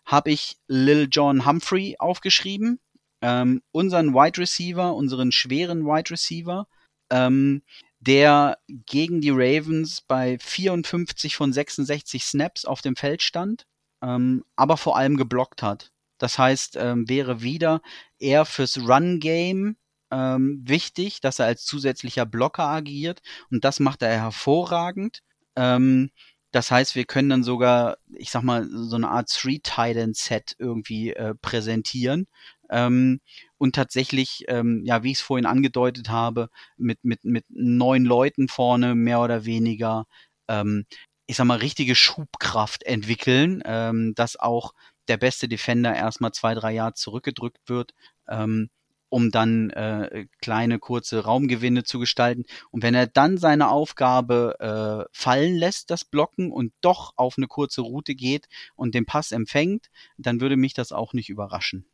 [0.06, 2.80] habe ich Lil John Humphrey aufgeschrieben,
[3.22, 6.68] ähm, unseren Wide Receiver, unseren schweren Wide Receiver,
[7.12, 7.62] ähm,
[8.00, 13.66] der gegen die Ravens bei 54 von 66 Snaps auf dem Feld stand,
[14.02, 15.92] ähm, aber vor allem geblockt hat.
[16.18, 17.82] Das heißt, ähm, wäre wieder
[18.20, 19.78] eher fürs Run-Game
[20.12, 25.22] ähm, wichtig, dass er als zusätzlicher Blocker agiert und das macht er hervorragend.
[25.56, 26.12] Ähm,
[26.52, 31.36] das heißt, wir können dann sogar, ich sag mal, so eine Art Three-Titan-Set irgendwie äh,
[31.36, 32.28] präsentieren.
[32.72, 33.22] Ähm,
[33.58, 38.48] und tatsächlich, ähm, ja, wie ich es vorhin angedeutet habe, mit, mit, mit neun Leuten
[38.48, 40.06] vorne mehr oder weniger,
[40.48, 40.86] ähm,
[41.28, 44.74] ich sag mal, richtige Schubkraft entwickeln, ähm, dass auch
[45.10, 47.94] der beste Defender erstmal zwei, drei Jahre zurückgedrückt wird,
[48.28, 48.70] ähm,
[49.10, 52.46] um dann äh, kleine, kurze Raumgewinne zu gestalten.
[52.70, 57.48] Und wenn er dann seine Aufgabe äh, fallen lässt, das Blocken, und doch auf eine
[57.48, 61.86] kurze Route geht und den Pass empfängt, dann würde mich das auch nicht überraschen.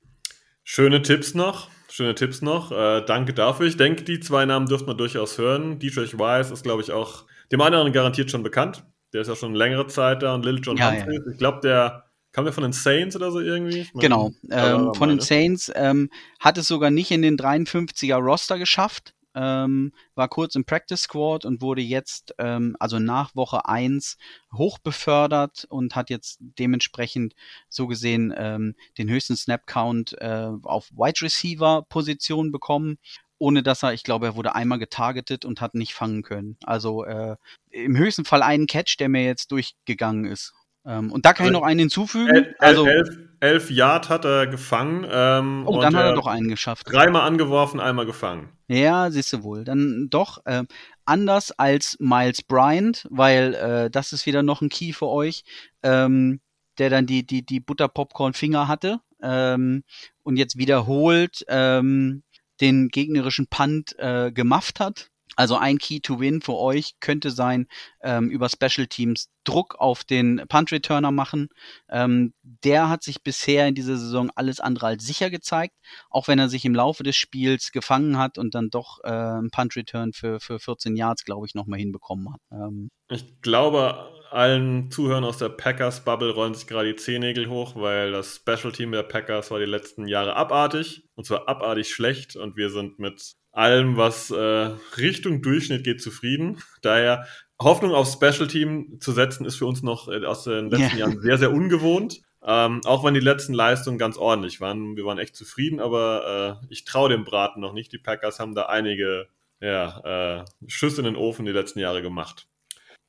[0.64, 1.70] Schöne Tipps noch.
[1.90, 2.72] Schöne Tipps noch.
[2.72, 3.68] Äh, danke dafür.
[3.68, 5.80] Ich denke, die zwei Namen dürfte man durchaus hören.
[5.80, 8.84] Dietrich Weiss ist, glaube ich, auch dem anderen garantiert schon bekannt.
[9.14, 11.22] Der ist ja schon längere Zeit da und Lil John ja, Humphreys.
[11.24, 11.32] Ja.
[11.32, 12.05] Ich glaube, der
[12.36, 13.88] Kam der von den Saints oder so irgendwie?
[13.94, 18.60] Meine, genau, ähm, von den Saints ähm, hat es sogar nicht in den 53er Roster
[18.60, 19.14] geschafft.
[19.34, 24.18] Ähm, war kurz im Practice Squad und wurde jetzt, ähm, also nach Woche 1,
[24.54, 27.36] hochbefördert und hat jetzt dementsprechend
[27.70, 32.98] so gesehen ähm, den höchsten Snap-Count äh, auf Wide Receiver-Position bekommen
[33.38, 36.58] ohne dass er, ich glaube, er wurde einmal getargetet und hat nicht fangen können.
[36.64, 37.36] Also äh,
[37.70, 40.54] im höchsten Fall einen Catch, der mir jetzt durchgegangen ist.
[40.86, 42.34] Ähm, und da kann also, ich noch einen hinzufügen.
[42.34, 43.10] El, also elf,
[43.40, 45.06] elf Yard hat er gefangen.
[45.10, 46.92] Ähm, oh, dann hat er doch einen geschafft.
[46.92, 48.50] Dreimal angeworfen, einmal gefangen.
[48.68, 49.64] Ja, siehst du wohl.
[49.64, 50.64] Dann doch äh,
[51.06, 55.44] anders als Miles Bryant, weil äh, das ist wieder noch ein Key für euch,
[55.84, 56.40] ähm,
[56.78, 59.84] der dann die die die Butterpopcorn Finger hatte ähm,
[60.24, 62.24] und jetzt wiederholt ähm,
[62.62, 67.68] den gegnerischen Punt äh, gemafft hat Also ein Key to Win für euch könnte sein,
[68.02, 71.50] ähm, über Special Teams Druck auf den Punt Returner machen.
[71.90, 75.76] Ähm, der hat sich bisher in dieser Saison alles andere als sicher gezeigt,
[76.10, 79.52] auch wenn er sich im Laufe des Spiels gefangen hat und dann doch äh, einen
[79.52, 82.42] Punt Return für, für 14 Yards, glaube ich, nochmal hinbekommen hat.
[82.52, 88.12] Ähm, ich glaube, allen Zuhörern aus der Packers-Bubble rollen sich gerade die Zehennägel hoch, weil
[88.12, 91.08] das Special-Team der Packers war die letzten Jahre abartig.
[91.14, 92.36] Und zwar abartig schlecht.
[92.36, 96.58] Und wir sind mit allem, was äh, Richtung Durchschnitt geht, zufrieden.
[96.82, 97.26] Daher
[97.60, 101.06] Hoffnung auf Special-Team zu setzen, ist für uns noch äh, aus den letzten ja.
[101.06, 102.22] Jahren sehr, sehr ungewohnt.
[102.48, 104.96] Ähm, auch wenn die letzten Leistungen ganz ordentlich waren.
[104.96, 107.92] Wir waren echt zufrieden, aber äh, ich traue dem Braten noch nicht.
[107.92, 109.28] Die Packers haben da einige
[109.62, 112.48] ja, äh, Schüsse in den Ofen die letzten Jahre gemacht.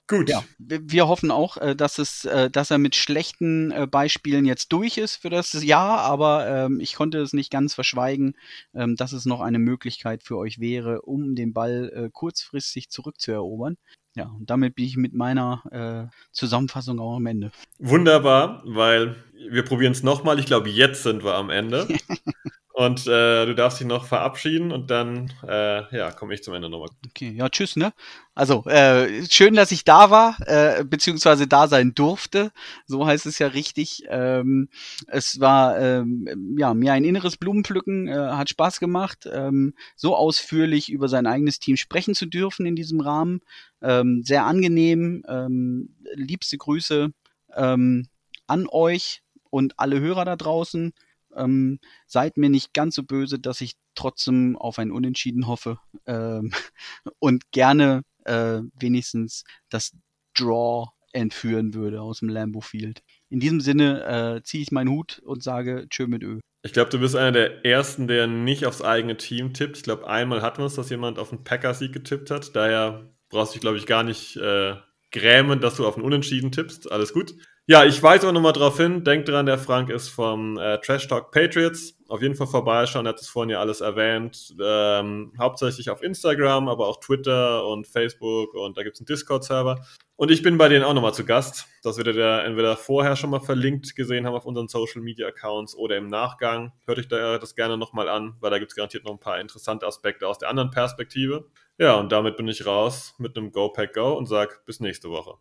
[0.09, 0.31] Gut.
[0.31, 4.73] Ja, wir hoffen auch, äh, dass es, äh, dass er mit schlechten äh, Beispielen jetzt
[4.73, 8.37] durch ist für das Jahr, aber ähm, ich konnte es nicht ganz verschweigen,
[8.73, 13.77] ähm, dass es noch eine Möglichkeit für euch wäre, um den Ball kurzfristig zurückzuerobern.
[14.15, 17.51] Ja, und damit bin ich mit meiner Zusammenfassung auch am Ende.
[17.79, 19.17] Wunderbar, weil
[19.51, 20.39] wir probieren es nochmal.
[20.39, 21.87] Ich glaube, jetzt sind wir am Ende.
[22.79, 26.69] Und äh, du darfst dich noch verabschieden und dann äh, ja, komme ich zum Ende
[26.69, 26.91] nochmal.
[27.09, 27.95] Okay, ja, tschüss, ne?
[28.35, 32.53] Also, äh, schön, dass ich da war, äh, beziehungsweise da sein durfte.
[32.85, 34.05] So heißt es ja richtig.
[34.11, 34.69] Ähm,
[35.07, 40.93] es war ähm, ja mir ein inneres Blumenpflücken, äh, hat Spaß gemacht, ähm, so ausführlich
[40.93, 43.41] über sein eigenes Team sprechen zu dürfen in diesem Rahmen.
[43.81, 45.23] Ähm, sehr angenehm.
[45.27, 47.09] Ähm, liebste Grüße
[47.55, 48.09] ähm,
[48.47, 50.93] an euch und alle Hörer da draußen.
[51.37, 56.53] Ähm, seid mir nicht ganz so böse, dass ich trotzdem auf ein Unentschieden hoffe ähm,
[57.19, 59.93] und gerne äh, wenigstens das
[60.35, 63.03] Draw entführen würde aus dem Lambo Field.
[63.31, 66.41] In diesem Sinne äh, ziehe ich meinen Hut und sage Tschö mit Ö.
[66.63, 69.79] Ich glaube, du bist einer der Ersten, der nicht aufs eigene Team tippt.
[69.79, 72.55] Ich glaube, einmal hatten wir es, dass jemand auf einen Packers-Sieg getippt hat.
[72.55, 74.75] Daher brauchst du dich, glaube ich, gar nicht äh,
[75.11, 76.91] grämen, dass du auf einen Unentschieden tippst.
[76.91, 77.35] Alles gut.
[77.69, 79.03] Ja, ich weise auch nochmal drauf hin.
[79.03, 81.99] Denkt dran, der Frank ist vom äh, Trash Talk Patriots.
[82.07, 84.55] Auf jeden Fall vorbeischauen, er hat es vorhin ja alles erwähnt.
[84.63, 89.85] Ähm, hauptsächlich auf Instagram, aber auch Twitter und Facebook und da gibt es einen Discord-Server.
[90.15, 91.67] Und ich bin bei denen auch nochmal zu Gast.
[91.83, 95.75] Das werdet ihr entweder vorher schon mal verlinkt gesehen haben auf unseren Social Media Accounts
[95.75, 96.73] oder im Nachgang.
[96.87, 99.41] Hört euch da das gerne nochmal an, weil da gibt es garantiert noch ein paar
[99.41, 101.47] interessante Aspekte aus der anderen Perspektive.
[101.79, 105.11] Ja, und damit bin ich raus mit einem Go Pack Go und sag bis nächste
[105.11, 105.35] Woche.